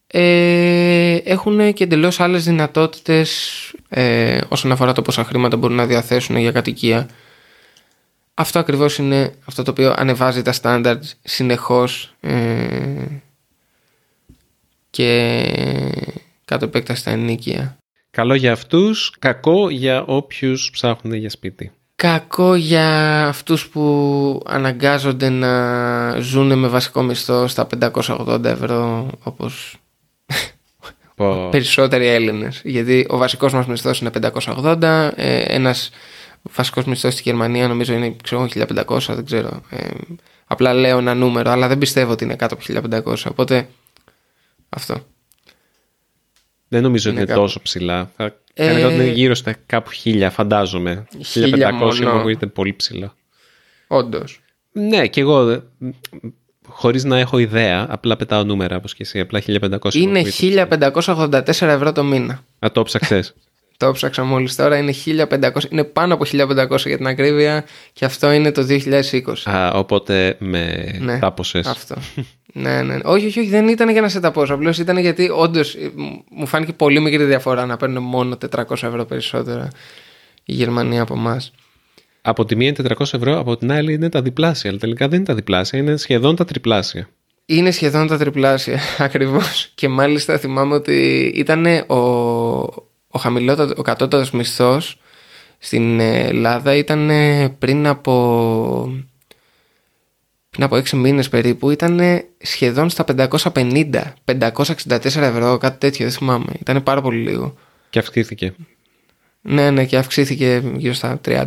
ε, 0.07 1.15
έχουν 1.25 1.73
και 1.73 1.85
εντελώς 1.85 2.21
άλλες 2.21 2.45
δυνατότητες 2.45 3.51
ε, 3.89 4.41
όσον 4.49 4.73
αφορά 4.73 4.93
το 4.93 5.03
πόσα 5.03 5.25
χρήματα 5.25 5.57
μπορούν 5.57 5.77
να 5.77 5.87
διαθέσουν 5.87 6.37
για 6.37 6.53
κατοικία. 6.53 7.09
Αυτό 8.35 8.59
ακριβώς 8.59 8.99
είναι 8.99 9.35
αυτό 9.45 9.63
το 9.63 9.71
οποίο 9.71 9.95
ανεβάζει 9.97 10.43
τα 10.43 10.53
στάνταρτ 10.53 11.05
συνεχώς 11.23 12.15
ε, 12.21 13.07
και 14.91 15.53
κάτω 16.45 16.65
επέκταση 16.65 17.01
στα 17.01 17.11
ενίκεια. 17.11 17.77
Καλό 18.17 18.35
για 18.35 18.53
αυτούς, 18.53 19.13
κακό 19.19 19.71
για 19.71 20.05
όποιους 20.05 20.71
ψάχνουν 20.73 21.15
για 21.15 21.31
σπίτι. 21.31 21.73
Κακό 21.97 22.55
για 22.55 23.27
αυτούς 23.27 23.69
που 23.69 24.43
αναγκάζονται 24.47 25.29
να 25.29 26.21
ζουν 26.21 26.59
με 26.59 26.69
βασικό 26.69 27.03
μισθό 27.03 27.47
στα 27.47 27.67
580 27.81 28.45
ευρώ 28.45 29.11
όπως 29.23 29.77
oh. 31.17 31.49
περισσότεροι 31.51 32.07
Έλληνες. 32.07 32.61
Γιατί 32.65 33.07
ο 33.09 33.17
βασικός 33.17 33.53
μας 33.53 33.67
μισθός 33.67 34.01
είναι 34.01 34.11
580 34.33 35.11
ε, 35.17 35.43
ένας 35.47 35.91
βασικός 36.43 36.85
μισθός 36.85 37.13
στη 37.13 37.23
Γερμανία 37.25 37.69
νομίζω 37.69 37.95
είναι 37.95 38.17
ξέρω, 38.23 38.49
1500 38.55 38.99
δεν 39.09 39.25
ξέρω. 39.25 39.61
Ε, 39.71 39.89
απλά 40.47 40.73
λέω 40.73 40.99
ένα 40.99 41.15
νούμερο 41.15 41.51
αλλά 41.51 41.69
δεν 41.69 41.79
πιστεύω 41.79 42.13
ότι 42.13 42.25
είναι 42.25 42.37
κάτω 42.37 42.55
από 42.55 42.89
1500 43.05 43.15
οπότε 43.31 43.69
αυτό 44.69 45.03
δεν 46.69 46.83
νομίζω 46.83 47.11
ότι 47.11 47.21
είναι 47.21 47.35
τόσο 47.35 47.63
ψηλά. 47.63 48.11
Θα 48.17 48.35
ε... 48.55 48.85
ότι 48.85 48.95
είναι 48.95 49.05
γύρω 49.05 49.35
στα 49.35 49.55
κάπου 49.67 49.91
χίλια, 49.91 50.31
φαντάζομαι. 50.31 51.07
1500 51.35 51.99
μου 52.01 52.09
ακούγεται 52.09 52.47
πολύ 52.47 52.73
ψηλά. 52.73 53.15
Όντως. 53.87 54.41
Ναι, 54.73 55.07
και 55.07 55.21
εγώ 55.21 55.63
χωρίς 56.69 57.05
να 57.05 57.19
έχω 57.19 57.39
ιδέα, 57.39 57.87
απλά 57.89 58.17
πετάω 58.17 58.45
νούμερα 58.45 58.77
όπως 58.77 58.95
και 58.95 59.03
εσύ, 59.03 59.21
απλά 59.21 59.43
1500. 59.47 59.95
Είναι 59.95 60.23
1584 60.41 61.43
ευρώ 61.47 61.93
το 61.93 62.05
μήνα. 62.05 62.45
Α, 62.59 62.71
το 62.73 62.83
ψαξες. 62.83 63.35
το 63.77 63.93
ψάξα 63.93 64.25
μόλις 64.25 64.57
τώρα, 64.57 64.77
είναι 64.77 64.93
1500, 65.07 65.51
είναι 65.71 65.85
πάνω 65.85 66.15
από 66.15 66.25
1500 66.33 66.79
για 66.87 66.97
την 66.97 67.07
ακρίβεια 67.07 67.65
και 67.93 68.05
αυτό 68.05 68.33
είναι 68.33 68.53
το 68.53 68.67
2020. 68.69 69.11
Α, 69.45 69.71
οπότε 69.75 70.37
με 70.39 70.95
ναι, 71.01 71.19
τάπωσες. 71.19 71.67
Αυτό. 71.67 71.95
ναι, 72.53 72.83
ναι. 72.83 72.99
Όχι, 73.05 73.27
όχι, 73.27 73.41
όχι, 73.41 73.49
δεν 73.49 73.69
ήταν 73.69 73.91
για 73.91 74.01
να 74.01 74.09
σε 74.09 74.21
ταπώσω. 74.21 74.55
Απλώς 74.55 74.79
ήταν 74.79 74.99
γιατί 74.99 75.31
όντως 75.31 75.77
μου 76.31 76.47
φάνηκε 76.47 76.73
πολύ 76.73 77.01
μικρή 77.01 77.25
διαφορά 77.25 77.67
να 77.67 77.77
παίρνουν 77.77 78.03
μόνο 78.03 78.39
400 78.55 78.63
ευρώ 78.71 79.05
περισσότερα 79.05 79.69
η 80.45 80.53
Γερμανία 80.53 81.03
από 81.03 81.15
εμάς. 81.15 81.53
Από 82.23 82.45
τη 82.45 82.57
μία 82.57 82.67
είναι 82.67 82.95
400 82.99 83.01
ευρώ, 83.01 83.39
από 83.39 83.57
την 83.57 83.73
άλλη 83.73 83.93
είναι 83.93 84.09
τα 84.09 84.23
διπλάσια. 84.23 84.71
Αλλά 84.71 84.79
τελικά 84.79 85.09
δεν 85.09 85.17
είναι 85.17 85.27
τα 85.27 85.35
διπλάσια, 85.35 85.79
είναι 85.79 85.97
σχεδόν 85.97 86.37
τα 86.37 86.45
τριπλάσια. 86.45 87.09
Είναι 87.47 87.71
σχεδόν 87.71 88.07
τα 88.07 88.19
τριπλάσια, 88.19 88.81
ακριβώς. 88.99 89.71
Και 89.75 89.89
μάλιστα 89.89 90.39
θυμάμαι 90.39 90.75
ότι 90.75 91.33
ήταν 91.35 91.67
ο, 91.67 91.97
ο 93.17 93.19
χαμηλότερο, 93.19 93.73
ο 93.77 93.83
κατώτατος 93.83 94.31
μισθός 94.31 94.99
στην 95.59 96.01
Ελλάδα 96.01 96.75
ήταν 96.75 97.11
πριν 97.59 97.87
από 97.87 98.93
πριν 100.51 100.65
από 100.65 100.77
6 100.77 100.91
μήνες 100.91 101.29
περίπου 101.29 101.71
ήταν 101.71 102.01
σχεδόν 102.39 102.91
στα 102.91 103.05
550 103.29 104.03
564 104.25 105.01
ευρώ 105.03 105.59
κάτι 105.59 105.79
τέτοιο 105.79 106.05
δεν 106.05 106.15
θυμάμαι. 106.15 106.53
Ήταν 106.61 106.83
πάρα 106.83 107.01
πολύ 107.01 107.23
λίγο. 107.23 107.55
Και 107.91 107.99
αυξήθηκε. 107.99 108.55
Ναι 109.41 109.71
ναι 109.71 109.85
και 109.85 109.97
αυξήθηκε 109.97 110.63
γύρω 110.77 110.93
στα 110.93 111.21
30 111.25 111.45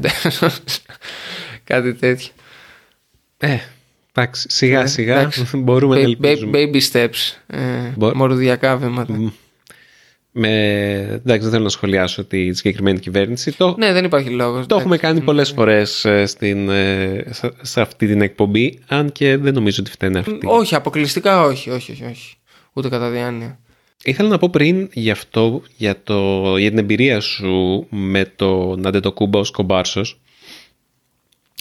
κάτι 1.63 1.93
τέτοιο. 1.93 2.31
Ε 3.37 3.57
εντάξει 4.11 4.47
σιγά 4.49 4.81
ναι, 4.81 4.87
σιγά 4.87 5.31
μπορούμε 5.53 5.95
να 5.95 6.01
ελπίζουμε. 6.01 6.69
baby 6.71 6.81
steps 6.91 7.37
ε, 7.47 7.93
μορουδιακά 8.13 8.77
βήματα 8.77 9.33
με, 10.31 10.49
εντάξει, 10.97 11.41
δεν 11.41 11.51
θέλω 11.51 11.63
να 11.63 11.69
σχολιάσω 11.69 12.25
τη 12.25 12.53
συγκεκριμένη 12.53 12.99
κυβέρνηση. 12.99 13.57
Το, 13.57 13.75
ναι, 13.77 13.93
δεν 13.93 14.05
υπάρχει 14.05 14.29
λόγος. 14.29 14.65
Το 14.65 14.75
έχουμε 14.75 14.97
κάνει 14.97 15.21
πολλές 15.21 15.49
φορές 15.49 16.05
ε, 16.05 16.25
ε, 16.39 17.23
σε 17.61 17.81
αυτή 17.81 18.07
την 18.07 18.21
εκπομπή, 18.21 18.79
αν 18.87 19.11
και 19.11 19.37
δεν 19.37 19.53
νομίζω 19.53 19.77
ότι 19.81 19.91
φταίνει 19.91 20.17
αυτή. 20.17 20.39
Όχι, 20.43 20.75
αποκλειστικά 20.75 21.41
όχι, 21.41 21.69
όχι, 21.69 21.91
όχι, 21.91 22.05
όχι. 22.05 22.35
Ούτε 22.73 22.89
κατά 22.89 23.09
διάνοια. 23.09 23.59
Ήθελα 24.03 24.29
να 24.29 24.37
πω 24.37 24.49
πριν 24.49 24.89
για 24.93 25.11
αυτό, 25.11 25.61
για, 25.77 26.03
το, 26.03 26.57
για 26.57 26.69
την 26.69 26.77
εμπειρία 26.77 27.19
σου 27.19 27.87
με 27.89 28.25
τον 28.25 28.87
Αντετοκούμπο 28.87 29.39
ως 29.39 29.51
κομπάρσος, 29.51 30.19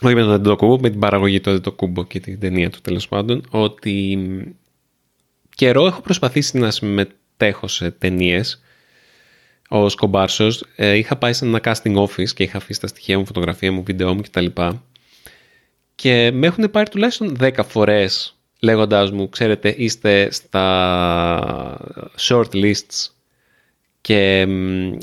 όχι 0.03 0.15
με 0.15 0.21
τον 0.21 0.33
Αντετοκούμπο, 0.33 0.79
με 0.79 0.91
την 0.91 1.01
παραγωγή 1.01 1.41
του 1.41 1.51
Αντετοκούμπο 1.51 2.05
και 2.05 2.21
την 2.21 2.41
ταινία 2.41 2.71
του 2.71 2.79
τέλος 2.83 3.09
πάντων, 3.09 3.43
ότι 3.51 4.19
καιρό 5.55 5.87
έχω 5.87 6.01
προσπαθήσει 6.01 6.59
να 6.59 6.71
συμμετέχω 6.71 7.17
σε 7.65 7.91
ταινίες 7.91 8.63
ω 9.69 9.95
κομπάρσο. 9.95 10.49
Ε, 10.77 10.95
είχα 10.95 11.17
πάει 11.17 11.33
σε 11.33 11.45
ένα 11.45 11.61
casting 11.65 11.97
office 11.97 12.29
και 12.35 12.43
είχα 12.43 12.57
αφήσει 12.57 12.81
τα 12.81 12.87
στοιχεία 12.87 13.19
μου, 13.19 13.27
φωτογραφία 13.27 13.73
μου, 13.73 13.83
βίντεο 13.83 14.15
μου 14.15 14.21
κτλ. 14.21 14.47
και 15.95 16.31
με 16.33 16.47
έχουν 16.47 16.71
πάρει 16.71 16.91
τουλάχιστον 16.91 17.37
10 17.41 17.51
φορές 17.69 18.37
λέγοντάς 18.61 19.11
μου, 19.11 19.29
ξέρετε, 19.29 19.75
είστε 19.77 20.29
στα 20.31 21.81
short 22.19 22.51
lists 22.53 23.11
και 24.01 24.47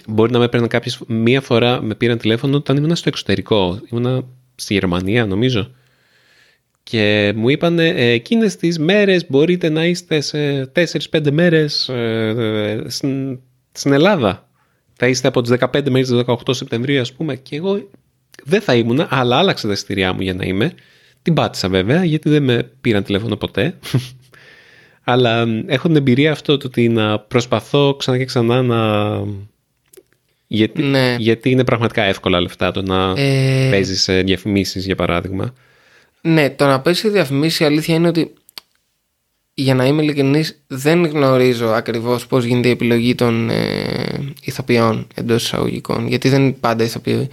μπορεί 0.08 0.32
να 0.32 0.40
με 0.40 0.46
έπαιρναν 0.46 0.70
κάποιες, 0.70 1.02
μία 1.08 1.42
φορά 1.42 1.82
με 1.82 1.96
πήραν 1.96 2.18
τηλέφωνο 2.18 2.58
όταν 2.58 2.78
ήμουν 2.78 2.96
στο 2.96 3.10
εξωτερικό, 3.10 3.80
ήμουν 3.92 4.28
στη 4.56 4.74
Γερμανία 4.74 5.26
νομίζω 5.26 5.72
και 6.90 7.34
μου 7.36 7.50
είπαν 7.50 7.80
ε, 7.80 7.90
εκείνες 7.90 8.56
τις 8.56 8.80
μέρες 8.80 9.26
μπορείτε 9.30 9.70
να 9.70 9.86
είστε 9.86 10.22
σε 10.22 10.72
4-5 11.12 11.32
μέρες 11.32 11.90
ε, 11.90 12.84
στην, 12.88 13.40
στην 13.72 13.94
Ελλάδα. 13.94 14.50
Θα 14.94 15.08
είστε 15.08 15.28
από 15.28 15.42
τις 15.42 15.52
15 15.60 15.90
μέχρι 15.90 16.02
τις 16.02 16.24
18 16.26 16.36
Σεπτεμβρίου 16.50 17.02
ας 17.02 17.14
πούμε 17.14 17.36
και 17.36 17.56
εγώ 17.56 17.90
δεν 18.44 18.62
θα 18.62 18.76
ήμουν 18.76 19.08
αλλά 19.10 19.38
άλλαξα 19.38 19.68
τα 19.68 19.74
εισιτήριά 19.74 20.14
μου 20.14 20.22
για 20.22 20.34
να 20.34 20.46
είμαι. 20.46 20.74
Την 21.22 21.34
πάτησα 21.34 21.70
βέβαια 21.70 22.04
γιατί 22.04 22.30
δεν 22.30 22.44
με 22.44 22.72
πήραν 22.82 23.04
τηλέφωνο 23.04 23.36
ποτέ. 23.36 23.76
αλλά 25.04 25.46
έχω 25.68 25.88
την 25.88 25.96
εμπειρία 25.96 26.32
αυτό 26.32 26.58
το 26.58 26.68
ότι 26.68 26.90
να 26.90 27.20
προσπαθώ 27.20 27.96
ξανά 27.96 28.18
και 28.18 28.26
ξανά 28.26 28.62
να... 28.62 28.80
Γιατί, 30.48 30.82
Ναι. 30.82 31.16
γιατί 31.20 31.50
είναι 31.50 31.64
πραγματικά 31.64 32.04
εύκολα 32.04 32.42
λεφτά 32.42 32.72
το 32.72 32.82
να 32.82 33.14
Ε, 33.18 33.68
παίζεις 33.72 34.02
σε 34.02 34.22
διαφημίσεις 34.22 34.86
για 34.86 34.96
παράδειγμα. 34.96 35.54
Ναι, 36.28 36.50
το 36.50 36.66
να 36.66 36.80
πέσει 36.80 37.10
διαφημίσει 37.10 37.64
η 37.64 37.66
αλήθεια 37.66 37.96
είναι 37.96 38.08
ότι 38.08 38.34
για 39.54 39.76
να 39.76 39.86
είμαι 39.86 40.02
ειλικρινής 40.02 40.64
δεν 40.68 41.06
γνωρίζω 41.06 41.68
ακριβώς 41.68 42.28
πώς 42.28 42.46
γίνεται 42.46 42.68
η 42.68 42.72
επιλογή 42.72 43.16
των 43.16 43.50
ε, 43.50 44.34
ηθοποιών 44.42 45.08
εντός 45.16 45.44
εισαγωγικών 45.44 46.08
γιατί 46.08 46.30
δεν 46.30 46.42
είναι 46.42 46.52
πάντα 46.52 46.84
ηθοποιοί. 46.84 47.30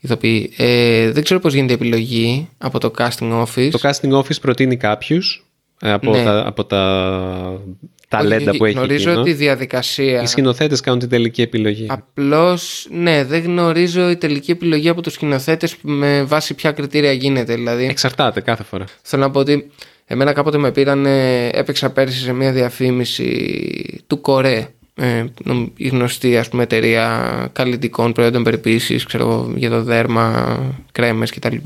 ηθοποιοί. 0.00 0.52
Ε, 0.56 1.10
δεν 1.10 1.22
ξέρω 1.22 1.40
πώς 1.40 1.54
γίνεται 1.54 1.72
η 1.72 1.74
επιλογή 1.74 2.48
από 2.58 2.78
το 2.78 2.92
casting 2.98 3.42
office. 3.42 3.68
Το 3.70 3.78
casting 3.82 4.12
office 4.12 4.40
προτείνει 4.40 4.76
κάποιους 4.76 5.44
ε, 5.49 5.49
από, 5.80 6.10
Ναι. 6.10 6.22
τα, 6.24 6.46
από 6.46 6.64
τα 6.64 7.60
ταλέντα 8.08 8.50
Όχι, 8.50 8.58
που 8.58 8.64
έχει 8.64 8.74
Γνωρίζω 8.74 9.10
εκείνο. 9.10 9.24
τη 9.24 9.32
διαδικασία. 9.32 10.22
Οι 10.22 10.26
σκηνοθέτες 10.26 10.80
κάνουν 10.80 11.00
την 11.00 11.08
τελική 11.08 11.42
επιλογή. 11.42 11.86
Απλώς, 11.88 12.86
ναι, 12.90 13.24
δεν 13.24 13.42
γνωρίζω 13.42 14.10
η 14.10 14.16
τελική 14.16 14.50
επιλογή 14.50 14.88
από 14.88 15.02
τους 15.02 15.12
σκηνοθέτες 15.12 15.76
με 15.82 16.22
βάση 16.22 16.54
ποια 16.54 16.72
κριτήρια 16.72 17.12
γίνεται. 17.12 17.54
Δηλαδή, 17.54 17.84
Εξαρτάται 17.84 18.40
κάθε 18.40 18.62
φορά. 18.62 18.84
Θέλω 19.02 19.22
να 19.22 19.30
πω 19.30 19.38
ότι 19.40 19.70
εμένα 20.06 20.32
κάποτε 20.32 20.58
με 20.58 20.70
πήραν, 20.72 21.06
ε, 21.06 21.48
έπαιξα 21.48 21.90
πέρσι 21.90 22.18
σε 22.20 22.32
μια 22.32 22.52
διαφήμιση 22.52 24.04
του 24.06 24.20
Κορέ, 24.20 24.68
ε, 24.94 25.24
νομ- 25.44 25.68
η 25.76 25.88
γνωστή 25.88 26.36
ας 26.38 26.48
πούμε 26.48 26.62
εταιρεία 26.62 27.48
καλλιτικών 27.52 28.12
προϊόντων 28.12 28.42
περιποίησης, 28.42 29.04
ξέρω 29.04 29.24
εγώ, 29.24 29.52
για 29.56 29.70
το 29.70 29.82
δέρμα, 29.82 30.58
κρέμες 30.92 31.30
κτλ. 31.30 31.56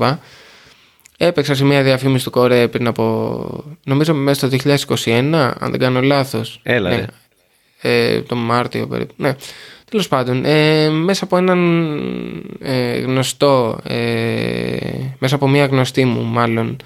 Έπαιξα 1.17 1.55
σε 1.55 1.63
μια 1.65 1.83
διαφήμιση 1.83 2.23
του 2.23 2.29
Κορέ 2.31 2.67
πριν 2.67 2.87
από, 2.87 3.63
νομίζω 3.85 4.13
μέσα 4.13 4.47
στο 4.47 4.57
2021, 5.05 5.51
αν 5.59 5.71
δεν 5.71 5.79
κάνω 5.79 6.01
λάθος. 6.01 6.59
Έλα, 6.63 6.89
ναι. 6.89 6.95
ρε. 6.95 7.05
Ε, 7.81 8.21
το 8.21 8.35
Μάρτιο 8.35 8.87
περίπου. 8.87 9.13
Ναι. 9.17 9.35
Τέλος 9.89 10.07
πάντων, 10.07 10.45
ε, 10.45 10.89
μέσα 10.89 11.23
από 11.23 11.37
έναν 11.37 11.59
ε, 12.59 12.99
γνωστό, 12.99 13.79
ε, 13.83 14.77
μέσα 15.19 15.35
από 15.35 15.47
μια 15.47 15.65
γνωστή 15.65 16.05
μου 16.05 16.23
μάλλον, 16.23 16.77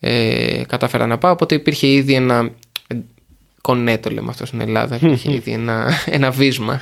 ε, 0.00 0.62
κατάφερα 0.68 1.06
να 1.06 1.18
πάω. 1.18 1.32
Οπότε 1.32 1.54
υπήρχε 1.54 1.86
ήδη 1.86 2.14
ένα. 2.14 2.50
ε, 2.86 2.94
Κονέ 3.60 3.98
το 3.98 4.10
λέμε 4.10 4.30
αυτό 4.30 4.46
στην 4.46 4.60
Ελλάδα. 4.60 4.96
Υπήρχε 4.96 5.32
ήδη 5.38 5.52
ένα, 5.52 5.92
ένα 6.06 6.30
βίσμα. 6.30 6.80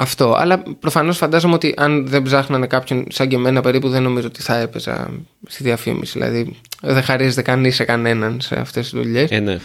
Ε, 0.00 0.02
αυτό. 0.02 0.34
Αλλά 0.34 0.62
προφανώς 0.78 1.16
φαντάζομαι 1.16 1.54
ότι 1.54 1.74
αν 1.76 2.06
δεν 2.06 2.22
ψάχνανε 2.22 2.66
κάποιον 2.66 3.06
σαν 3.10 3.28
και 3.28 3.36
εμένα 3.36 3.60
περίπου 3.60 3.88
δεν 3.88 4.02
νομίζω 4.02 4.26
ότι 4.26 4.42
θα 4.42 4.56
έπαιζα 4.56 5.10
στη 5.46 5.62
διαφήμιση. 5.62 6.12
Δηλαδή 6.18 6.56
δεν 6.82 7.02
χαρίζεται 7.02 7.42
κανείς 7.42 7.74
σε 7.74 7.84
κανέναν 7.84 8.40
σε 8.40 8.54
αυτές 8.60 8.90
τις 8.90 9.00
δουλειές. 9.00 9.30
Ε, 9.30 9.38
ναι. 9.40 9.58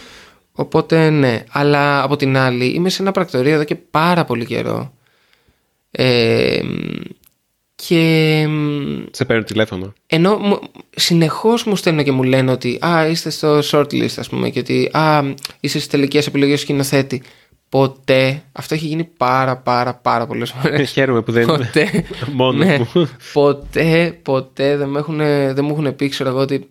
Οπότε 0.52 1.10
ναι, 1.10 1.44
αλλά 1.50 2.04
από 2.04 2.16
την 2.16 2.38
άλλη 2.38 2.66
είμαι 2.66 2.90
σε 2.90 3.02
ένα 3.02 3.12
πρακτορείο 3.12 3.54
εδώ 3.54 3.64
και 3.64 3.76
πάρα 3.76 4.26
πολύ 4.26 4.46
καιρό. 4.46 4.94
Ε, 5.92 6.60
και 7.76 8.46
μ, 8.50 9.04
Σε 9.12 9.26
παίρνω 9.26 9.44
τηλέφωνο. 9.44 9.94
ενώ 10.08 10.38
μου- 10.38 10.60
συνεχώς 10.96 11.64
μου 11.64 11.76
στέλνουν 11.76 12.04
και 12.04 12.12
μου 12.12 12.24
λένε 12.24 12.52
ότι 12.52 12.80
α, 12.86 13.08
είστε 13.08 13.30
στο 13.30 13.60
shortlist 13.72 14.14
ας 14.18 14.30
πούμε 14.30 14.50
και 14.50 14.60
ότι 14.60 14.90
α, 14.94 15.24
είσαι 15.60 15.78
στις 15.78 15.88
τελικές 15.88 16.28
επιλογές 16.28 16.60
σκηνοθέτη. 16.60 17.22
Ποτέ, 17.76 18.44
αυτό 18.52 18.74
έχει 18.74 18.86
γίνει 18.86 19.04
πάρα 19.04 19.58
πάρα 19.58 19.94
πάρα 19.94 20.28
πολλές 20.28 20.52
φορές. 20.52 20.92
Χαίρομαι 20.92 21.22
που 21.22 21.32
δεν 21.32 21.44
είμαι 21.44 21.58
Ποτέ, 21.58 22.06
μόνος 22.34 22.66
ναι, 22.66 22.78
μου. 22.94 23.10
ποτέ, 23.34 24.20
ποτέ 24.22 24.78
δεν, 24.78 24.90
με 24.90 25.00
έχουν, 25.00 25.18
δεν 25.18 25.66
μου 25.66 25.70
έχουν 25.70 25.96
πει 25.96 26.10
ξέρω 26.10 26.30
εγώ 26.30 26.40
ότι 26.40 26.70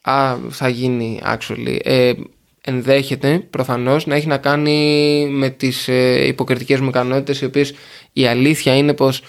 α, 0.00 0.36
θα 0.48 0.68
γίνει 0.68 1.20
actually. 1.24 1.76
Ε, 1.82 2.12
ενδέχεται 2.60 3.38
προφανώς 3.50 4.06
να 4.06 4.14
έχει 4.14 4.26
να 4.26 4.36
κάνει 4.36 5.26
με 5.30 5.48
τις 5.50 5.88
ε, 5.88 6.26
υποκριτικές 6.26 6.80
μου 6.80 6.88
ικανότητες 6.88 7.40
οι 7.40 7.44
οποίες 7.44 7.74
η 8.12 8.26
αλήθεια 8.26 8.76
είναι 8.76 8.94
πως 8.94 9.22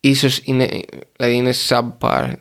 ίσως 0.00 0.40
είναι, 0.44 0.68
δηλαδή 1.16 1.36
είναι 1.36 1.52
subpar 1.68 2.32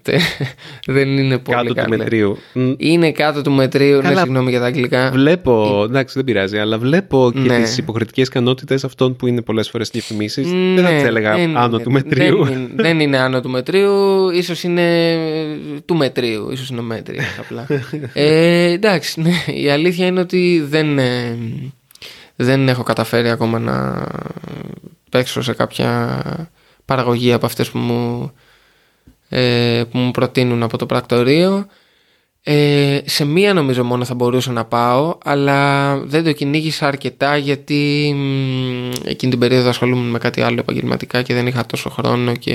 δεν 0.88 1.18
είναι 1.18 1.38
πολύ 1.38 1.58
Κάτω 1.58 1.68
του 1.68 1.74
καλή. 1.74 1.98
μετρίου. 1.98 2.38
Μ, 2.54 2.72
είναι 2.78 3.12
κάτω 3.12 3.42
του 3.42 3.52
μετρίου 3.52 3.96
ναι 3.96 4.02
Καλά. 4.02 4.20
συγγνώμη 4.20 4.50
για 4.50 4.60
τα 4.60 4.66
αγγλικά 4.66 5.10
Βλέπω, 5.12 5.84
εντάξει 5.88 6.14
δεν 6.16 6.24
πειράζει, 6.24 6.58
αλλά 6.58 6.78
βλέπω 6.78 7.32
και 7.34 7.40
Ναι. 7.40 7.62
τις 7.62 7.78
υποκριτικές 7.78 8.28
ικανότητες 8.28 8.84
αυτών 8.84 9.16
που 9.16 9.28
είναι 9.28 9.42
πολλές 9.42 9.70
φορές 9.70 9.90
διαφημίσεις. 9.90 10.48
Ναι, 10.52 10.74
δεν 10.82 10.84
θα 10.84 10.90
τις 10.92 11.04
έλεγα 11.04 11.36
δεν 11.36 11.58
άνω 11.58 11.76
είναι. 11.76 11.84
του 11.84 11.92
μετρίου. 11.92 12.44
Δεν 12.46 12.54
είναι, 12.58 12.70
δεν 12.76 13.00
είναι 13.00 13.18
άνω 13.18 13.42
του 13.42 13.50
μετρίου, 13.50 14.30
ίσως 14.30 14.64
είναι 14.64 15.18
του 15.86 15.96
μετρίου, 15.96 16.52
ίσως 16.52 16.70
είναι 16.70 16.82
μέτρια 16.82 17.24
απλά. 17.40 17.68
ε, 18.14 18.72
εντάξει, 18.72 19.22
ναι, 19.22 19.32
η 19.56 19.70
αλήθεια 19.70 20.06
είναι 20.06 20.20
ότι 20.20 20.66
δεν, 20.70 20.98
ε, 21.00 21.38
δεν 22.36 22.70
έχω 22.70 22.84
καταφέρει 22.84 23.30
ακόμα 23.30 23.60
να 23.60 24.06
παίξω 25.10 25.42
σε 25.42 25.54
κάποια 25.54 26.20
παραγωγή 26.86 27.34
από 27.34 27.46
αυτές 27.46 27.70
που 27.70 27.78
μου, 27.78 28.32
ε, 29.30 29.84
που 29.92 29.98
μου 29.98 30.12
προτείνουν 30.12 30.64
από 30.64 30.78
το 30.78 30.86
πρακτορείο. 30.86 31.66
Ε, 32.48 33.00
σε 33.06 33.26
μία 33.26 33.54
νομίζω 33.54 33.84
μόνο 33.84 34.06
θα 34.06 34.14
μπορούσα 34.14 34.52
να 34.52 34.66
πάω, 34.66 35.18
αλλά 35.24 35.98
δεν 35.98 36.24
το 36.24 36.32
κυνήγησα 36.32 36.88
αρκετά 36.88 37.38
γιατί 37.38 38.14
μ, 38.16 38.90
εκείνη 39.04 39.32
την 39.32 39.40
περίοδο 39.40 39.70
ασχολούμαι 39.70 40.10
με 40.10 40.18
κάτι 40.18 40.42
άλλο 40.42 40.60
επαγγελματικά 40.60 41.22
και 41.22 41.34
δεν 41.34 41.48
είχα 41.48 41.66
τόσο 41.66 41.90
χρόνο 41.90 42.36
και 42.36 42.52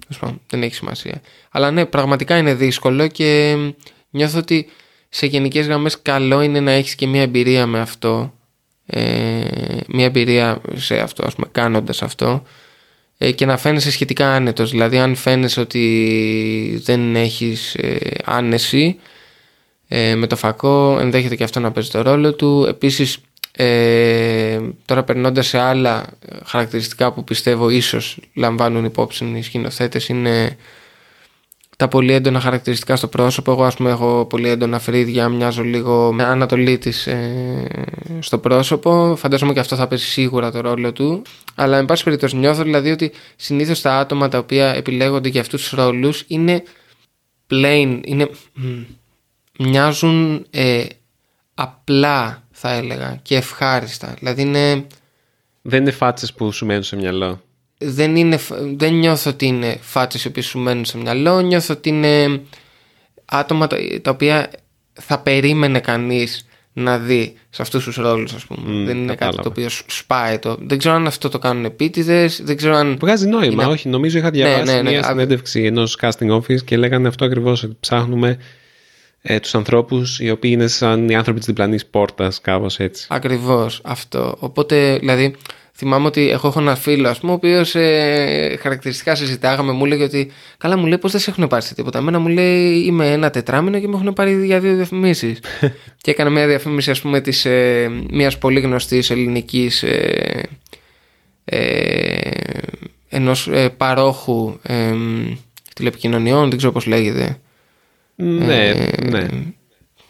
τέλος 0.00 0.18
πάντων, 0.20 0.40
δεν 0.46 0.62
έχει 0.62 0.74
σημασία. 0.74 1.20
Αλλά 1.50 1.70
ναι, 1.70 1.84
πραγματικά 1.84 2.36
είναι 2.36 2.54
δύσκολο 2.54 3.06
και 3.06 3.54
μ, 3.58 3.68
νιώθω 4.10 4.38
ότι 4.38 4.66
σε 5.08 5.26
γενικές 5.26 5.66
γραμμές 5.66 6.02
καλό 6.02 6.40
είναι 6.42 6.60
να 6.60 6.70
έχεις 6.70 6.94
και 6.94 7.06
μία 7.06 7.22
εμπειρία 7.22 7.66
με 7.66 7.80
αυτό, 7.80 8.32
ε, 8.86 9.44
μία 9.88 10.04
εμπειρία 10.04 10.60
σε 10.74 10.98
αυτό, 10.98 11.26
ας 11.26 11.34
πούμε, 11.34 11.46
κάνοντας 11.52 12.02
αυτό 12.02 12.26
ε, 12.26 12.40
και 13.34 13.46
να 13.46 13.56
φαίνεσαι 13.56 13.90
σχετικά 13.90 14.34
άνετος. 14.34 14.70
Δηλαδή 14.70 14.98
αν 14.98 15.14
φαίνεσαι 15.14 15.60
ότι 15.60 16.80
δεν 16.84 17.16
έχεις 17.16 17.74
ε, 17.74 17.98
άνεση 18.24 18.98
ε, 19.88 20.14
με 20.14 20.26
το 20.26 20.36
φακό 20.36 20.98
ενδέχεται 21.00 21.36
και 21.36 21.44
αυτό 21.44 21.60
να 21.60 21.72
παίζει 21.72 21.90
το 21.90 22.02
ρόλο 22.02 22.34
του. 22.34 22.66
Επίσης 22.68 23.18
ε, 23.52 24.58
τώρα 24.84 25.02
περνώντας 25.02 25.46
σε 25.46 25.58
άλλα 25.58 26.06
χαρακτηριστικά 26.44 27.12
που 27.12 27.24
πιστεύω 27.24 27.68
ίσως 27.70 28.18
λαμβάνουν 28.34 28.84
υπόψη 28.84 29.32
οι 29.36 29.42
σκηνοθέτες 29.42 30.08
είναι 30.08 30.56
τα 31.78 31.88
πολύ 31.88 32.12
έντονα 32.12 32.40
χαρακτηριστικά 32.40 32.96
στο 32.96 33.08
πρόσωπο. 33.08 33.50
Εγώ, 33.50 33.64
ας 33.64 33.74
πούμε, 33.74 33.90
έχω 33.90 34.26
πολύ 34.28 34.48
έντονα 34.48 34.78
φρύδια, 34.78 35.28
μοιάζω 35.28 35.62
λίγο 35.62 36.12
με 36.12 36.24
ανατολή 36.24 36.78
της 36.78 37.08
στο 38.20 38.38
πρόσωπο. 38.38 39.16
Φαντάζομαι 39.16 39.52
και 39.52 39.60
αυτό 39.60 39.76
θα 39.76 39.86
παίζει 39.86 40.04
σίγουρα 40.04 40.50
το 40.50 40.60
ρόλο 40.60 40.92
του. 40.92 41.22
Αλλά, 41.54 41.76
εν 41.76 41.84
πάση 41.84 42.04
περιπτώσει, 42.04 42.36
νιώθω 42.36 42.62
δηλαδή 42.62 42.90
ότι 42.90 43.12
συνήθως 43.36 43.80
τα 43.80 43.98
άτομα 43.98 44.28
τα 44.28 44.38
οποία 44.38 44.74
επιλέγονται 44.74 45.28
για 45.28 45.40
αυτούς 45.40 45.62
τους 45.62 45.70
ρόλους 45.70 46.24
είναι 46.26 46.62
plain, 47.50 48.00
είναι, 48.04 48.30
μ, 48.52 48.82
μοιάζουν 49.58 50.46
ε, 50.50 50.84
απλά, 51.54 52.42
θα 52.50 52.72
έλεγα, 52.72 53.18
και 53.22 53.36
ευχάριστα. 53.36 54.14
Δηλαδή 54.18 54.42
είναι 54.42 54.86
Δεν 55.62 55.80
είναι 55.80 55.90
φάτσες 55.90 56.32
που 56.32 56.52
σου 56.52 56.66
μένουν 56.66 56.82
σε 56.82 56.96
μυαλό. 56.96 57.40
Δεν, 57.78 58.16
είναι, 58.16 58.36
φ- 58.36 58.52
δεν 58.76 58.94
νιώθω 58.94 59.30
ότι 59.30 59.46
είναι 59.46 59.78
φάτσες 59.80 60.24
οι 60.24 60.28
οποίες 60.28 60.46
σου 60.46 60.58
μένουν 60.58 60.84
στο 60.84 60.98
μυαλό 60.98 61.40
νιώθω 61.40 61.74
ότι 61.74 61.88
είναι 61.88 62.40
άτομα 63.24 63.66
τα, 63.66 63.76
τα 64.02 64.10
οποία 64.10 64.50
θα 64.92 65.18
περίμενε 65.18 65.80
κανείς 65.80 66.46
να 66.72 66.98
δει 66.98 67.34
σε 67.50 67.62
αυτούς 67.62 67.84
τους 67.84 67.96
ρόλους 67.96 68.32
ας 68.34 68.44
πούμε 68.44 68.72
Μμ, 68.72 68.84
δεν 68.86 68.96
είναι 68.96 69.06
κάτι 69.06 69.18
κατάλαβα. 69.18 69.42
το 69.42 69.48
οποίο 69.48 69.68
σου 69.68 69.84
σπάει 69.86 70.38
το 70.38 70.56
δεν 70.60 70.78
ξέρω 70.78 70.94
αν 70.94 71.06
αυτό 71.06 71.28
το 71.28 71.38
κάνουν 71.38 71.64
επίτηδες 71.64 72.40
δεν 72.44 72.56
ξέρω 72.56 72.74
αν 72.76 72.96
Βγάζει 73.00 73.26
νόημα, 73.28 73.62
Είναι- 73.62 73.72
όχι. 73.72 73.88
Νομίζω 73.88 74.18
είχα 74.18 74.30
διαβάσει 74.30 74.74
ναι, 74.74 74.82
ναι. 74.82 74.90
μια 74.90 75.00
Α- 75.00 75.04
συνέντευξη 75.08 75.62
ενός 75.64 75.98
casting 76.00 76.30
office 76.36 76.64
και 76.64 76.76
λέγανε 76.76 77.08
αυτό 77.08 77.24
ακριβώς. 77.24 77.62
Ότι 77.62 77.76
ψάχνουμε 77.80 78.38
ε, 79.22 79.40
τους 79.40 79.54
ανθρώπους 79.54 80.20
οι 80.20 80.30
οποίοι 80.30 80.50
είναι 80.54 80.66
σαν 80.66 81.08
οι 81.08 81.14
άνθρωποι 81.14 81.38
της 81.38 81.48
διπλανής 81.48 81.86
πόρτας, 81.86 82.40
κάπως 82.40 82.78
έτσι. 82.78 83.06
Ακριβώς 83.10 83.80
αυτό. 83.84 84.36
Οπότε, 84.38 84.96
δηλαδή, 84.98 85.34
Θυμάμαι 85.80 86.06
ότι 86.06 86.30
εγώ 86.30 86.48
έχω 86.48 86.60
ένα 86.60 86.74
φίλο, 86.74 87.08
ας 87.08 87.20
πούμε, 87.20 87.32
ο 87.32 87.34
οποίος 87.34 87.74
ε, 87.74 88.58
χαρακτηριστικά 88.60 89.14
συζητάγαμε, 89.14 89.72
μου 89.72 89.84
έλεγε 89.84 90.02
ότι. 90.02 90.30
Καλά, 90.58 90.76
μου 90.76 90.86
λέει 90.86 90.98
πώς 90.98 91.12
δεν 91.12 91.20
σε 91.20 91.30
έχουν 91.30 91.46
πάρει 91.46 91.62
σε 91.62 91.74
τίποτα. 91.74 91.98
Εμένα 91.98 92.18
μου 92.18 92.28
λέει 92.28 92.78
είμαι 92.78 93.12
ένα 93.12 93.30
τετράμινο 93.30 93.80
και 93.80 93.88
με 93.88 93.96
έχουν 93.96 94.12
πάρει 94.12 94.46
για 94.46 94.60
δύο 94.60 94.74
διαφημίσεις. 94.74 95.38
και 96.02 96.10
έκανα 96.10 96.30
μια 96.30 96.46
διαφήμιση, 96.46 96.90
ας 96.90 97.00
πούμε, 97.00 97.20
της 97.20 97.44
ε, 97.44 97.90
μιας 98.10 98.38
πολύ 98.38 98.60
γνωστής 98.60 99.10
ελληνικής. 99.10 99.82
Ε, 99.82 100.42
ε, 101.44 102.30
ενός 103.08 103.48
ε, 103.48 103.68
παρόχου 103.68 104.58
ε, 104.62 104.94
τηλεπικοινωνιών, 105.74 106.48
δεν 106.48 106.58
ξέρω 106.58 106.72
πώς 106.72 106.86
λέγεται. 106.86 107.40
Ναι, 108.16 108.74
ναι. 109.10 109.26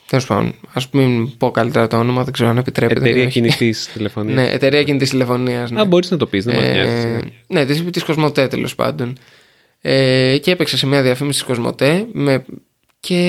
Τέλος 0.08 0.26
πάντων, 0.26 0.54
ας 0.72 0.88
μην 0.90 1.36
πω 1.36 1.50
καλύτερα 1.50 1.86
το 1.86 1.96
όνομα, 1.98 2.24
δεν 2.24 2.32
ξέρω 2.32 2.48
αν 2.48 2.56
επιτρέπεται. 2.56 3.00
Εταιρεία 3.00 3.26
κινητής 3.26 3.86
τηλεφωνίας. 3.94 4.34
ναι, 4.34 4.52
εταιρεία 4.52 4.82
κινητής 4.82 5.10
τηλεφωνίας. 5.10 5.70
Ναι. 5.70 5.80
Α, 5.80 5.84
μπορείς 5.84 6.10
να 6.10 6.16
το 6.16 6.26
πεις, 6.26 6.44
δεν 6.44 6.54
μα 6.56 6.62
ε, 6.62 7.20
Ναι, 7.46 7.64
της 7.64 7.84
της 7.90 8.04
Κοσμοτέ 8.04 8.46
τέλος 8.48 8.74
πάντων. 8.74 9.18
Ε, 9.80 10.38
και 10.42 10.50
έπαιξε 10.50 10.76
σε 10.76 10.86
μια 10.86 11.02
διαφήμιση 11.02 11.38
της 11.38 11.48
Κοσμοτέ 11.48 12.06
με, 12.12 12.44
και 13.00 13.20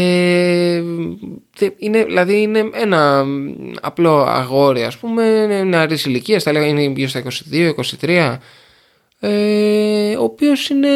είναι, 1.78 2.04
δηλαδή 2.04 2.42
είναι 2.42 2.70
ένα 2.74 3.26
απλό 3.82 4.22
αγόρι 4.22 4.84
ας 4.84 4.98
πούμε 4.98 5.46
νεαρή 5.64 5.98
ηλικίας, 6.06 6.44
θα 6.44 6.52
λέγα 6.52 6.66
είναι 6.66 6.82
γύρω 6.82 7.10
στα 7.10 7.24
22-23 8.02 8.38
ε, 9.20 10.16
ο 10.16 10.24
οποίος 10.24 10.70
είναι, 10.70 10.90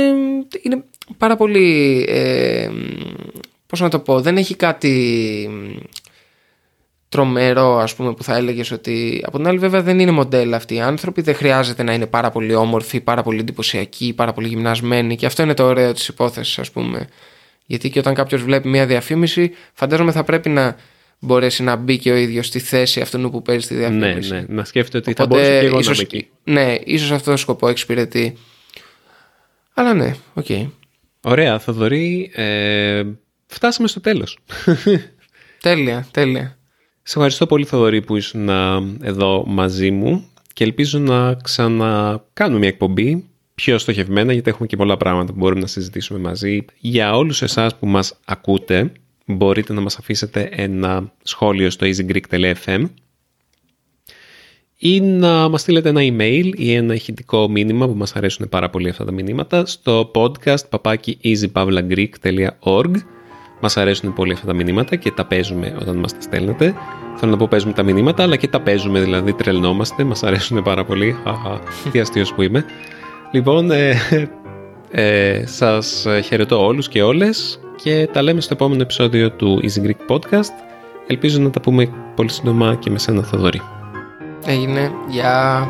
είναι 0.62 0.84
πάρα 1.17 1.36
πολύ 1.36 2.06
ε, 2.10 2.69
πώς 3.74 3.82
να 3.82 3.90
το 3.90 4.00
πω, 4.00 4.22
δεν 4.22 4.38
έχει 4.38 4.56
κάτι 4.56 5.50
τρομερό 7.10 7.78
ας 7.78 7.96
πούμε 7.96 8.14
που 8.14 8.24
θα 8.24 8.36
έλεγες 8.36 8.72
ότι 8.72 9.24
από 9.26 9.38
την 9.38 9.48
άλλη 9.48 9.58
βέβαια 9.58 9.82
δεν 9.82 10.00
είναι 10.00 10.12
μοντέλα 10.12 10.56
αυτοί 10.56 10.76
οι 10.76 10.80
άνθρωποι 10.80 11.22
δεν 11.22 11.36
χρειάζεται 11.36 11.84
να 11.84 11.94
είναι 11.94 12.08
πάρα 12.08 12.32
πολύ 12.32 12.54
όμορφοι, 12.56 13.02
πάρα 13.02 13.24
πολύ 13.24 13.40
εντυπωσιακοί, 13.40 14.14
πάρα 14.14 14.34
πολύ 14.34 14.48
γυμνασμένοι 14.48 15.16
και 15.16 15.26
αυτό 15.26 15.44
είναι 15.44 15.54
το 15.54 15.64
ωραίο 15.64 15.94
της 15.94 16.08
υπόθεσης 16.08 16.60
ας 16.60 16.72
πούμε 16.72 17.08
γιατί 17.66 17.90
και 17.90 18.00
όταν 18.00 18.14
κάποιος 18.14 18.44
βλέπει 18.44 18.68
μια 18.68 18.86
διαφήμιση 18.86 19.52
φαντάζομαι 19.74 20.12
θα 20.12 20.24
πρέπει 20.24 20.50
να 20.50 20.76
μπορέσει 21.20 21.64
να 21.64 21.76
μπει 21.76 21.98
και 21.98 22.12
ο 22.12 22.16
ίδιος 22.16 22.46
στη 22.48 22.60
θέση 22.60 23.02
αυτού 23.02 23.30
που 23.32 23.42
παίζει 23.42 23.68
τη 23.68 23.76
διαφήμιση. 23.76 24.32
Ναι, 24.32 24.40
ναι, 24.40 24.46
να 24.48 24.64
σκέφτεται 24.64 24.98
ότι 24.98 25.14
θα 25.14 25.26
μπορούσε 25.26 25.60
και 25.60 25.66
εγώ 25.66 25.80
ίσως, 25.80 25.98
να 25.98 26.08
είμαι 26.10 26.20
εκεί. 26.20 26.30
Ναι, 26.44 26.76
ίσως 26.94 27.12
αυτό 27.12 27.32
το 27.32 27.38
σκοπό 27.38 27.68
εξυπηρετεί. 27.68 28.38
Αλλά 29.74 29.94
ναι, 29.94 30.16
OK. 30.34 30.46
Okay. 30.50 30.70
Ωραία, 31.26 31.60
Θοδωρή, 31.60 32.32
ε, 32.34 33.04
φτάσαμε 33.54 33.88
στο 33.88 34.00
τέλος. 34.00 34.38
τέλεια, 35.62 36.08
τέλεια. 36.12 36.58
Σε 37.04 37.13
ευχαριστώ 37.13 37.46
πολύ 37.46 37.66
Θοδωρή 37.66 38.02
που 38.02 38.16
ήσουν 38.16 38.50
εδώ 39.02 39.44
μαζί 39.48 39.92
μου 39.92 40.28
και 40.54 40.63
ελπίζω 40.63 41.00
να 41.00 41.34
ξανακάνουμε 41.34 42.60
μια 42.60 42.68
εκπομπή 42.68 43.26
πιο 43.56 43.78
στοχευμένα 43.78 44.34
γιατί 44.34 44.50
έχουμε 44.50 44.68
και 44.68 44.76
πολλά 44.76 44.98
πράγματα 44.98 45.34
που 45.34 45.39
μπορούμε 45.39 45.62
να 45.62 45.68
συζητήσουμε 45.68 46.20
μαζί. 46.20 46.66
Για 46.80 47.16
όλους 47.16 47.42
εσάς 47.42 47.76
που 47.76 47.88
μας 47.88 48.20
ακούτε 48.26 48.92
μπορείτε 49.26 49.74
να 49.74 49.82
μας 49.82 49.98
αφήσετε 49.98 50.50
ένα 50.52 51.13
σχόλιο 51.24 51.70
στο 51.70 51.88
easygreek.fm 51.88 52.86
ή 54.78 55.02
να 55.02 55.50
μας 55.50 55.62
στείλετε 55.62 55.89
ένα 55.89 56.02
email 56.04 56.52
ή 56.56 56.74
ένα 56.74 56.94
ηχητικό 56.94 57.50
μήνυμα 57.50 57.88
που 57.88 57.96
μας 57.96 58.16
αρέσουν 58.16 58.50
πάρα 58.50 58.70
πολύ 58.70 58.89
αυτά 58.89 59.06
τα 59.06 59.12
μηνύματα 59.12 59.66
στο 59.66 60.12
podcast 60.16 60.70
papaki 60.70 61.13
easypavlagreek.org 63.63 63.63
Μας 63.63 63.78
αρέσουν 63.78 64.13
πολύ 64.13 64.34
αυτά 64.34 64.45
τα 64.45 64.54
μηνύματα 64.54 64.95
και 64.95 65.12
τα 65.12 65.26
παίζουμε 65.26 65.76
όταν 65.82 65.97
μας 65.97 66.13
τα 66.13 66.21
στέλνετε. 66.21 66.73
Θέλω 67.15 67.32
να 67.32 67.38
πω 67.38 67.47
παίζουμε 67.47 67.73
τα 67.73 67.84
μηνύματα 67.84 68.23
αλλά 68.23 68.36
και 68.36 68.47
τα 68.47 68.62
παίζουμε 68.62 68.99
δηλαδή 68.99 69.34
τρελνόμαστε, 69.34 70.04
μας 70.04 70.23
αρέσουν 70.23 70.63
πάρα 70.63 70.86
πολύ. 70.86 71.15
Τι 71.91 71.99
αστείος 71.99 72.34
που 72.34 72.41
είμαι. 72.41 72.65
Λοιπόν, 73.32 73.71
ε, 73.71 73.95
ε, 74.91 75.45
σας 75.45 76.06
χαιρετώ 76.23 76.65
όλους 76.65 76.88
και 76.88 77.04
όλες 77.04 77.60
και 77.76 78.10
τα 78.12 78.21
λέμε 78.21 78.41
στο 78.41 78.54
επόμενο 78.54 78.82
επεισόδιο 78.82 79.32
του 79.32 79.62
Easy 79.63 79.86
Greek 79.86 80.15
Podcast. 80.15 80.54
Ελπίζω 81.08 81.39
να 81.39 81.49
τα 81.49 81.62
πούμε 81.62 81.89
πολύ 82.15 82.30
σύντομα 82.30 82.76
και 82.76 82.89
με 82.89 82.99
σένα 82.99 83.23
Θοδωρή. 83.23 83.62
Έγινε. 84.45 84.91
Γεια. 85.10 85.67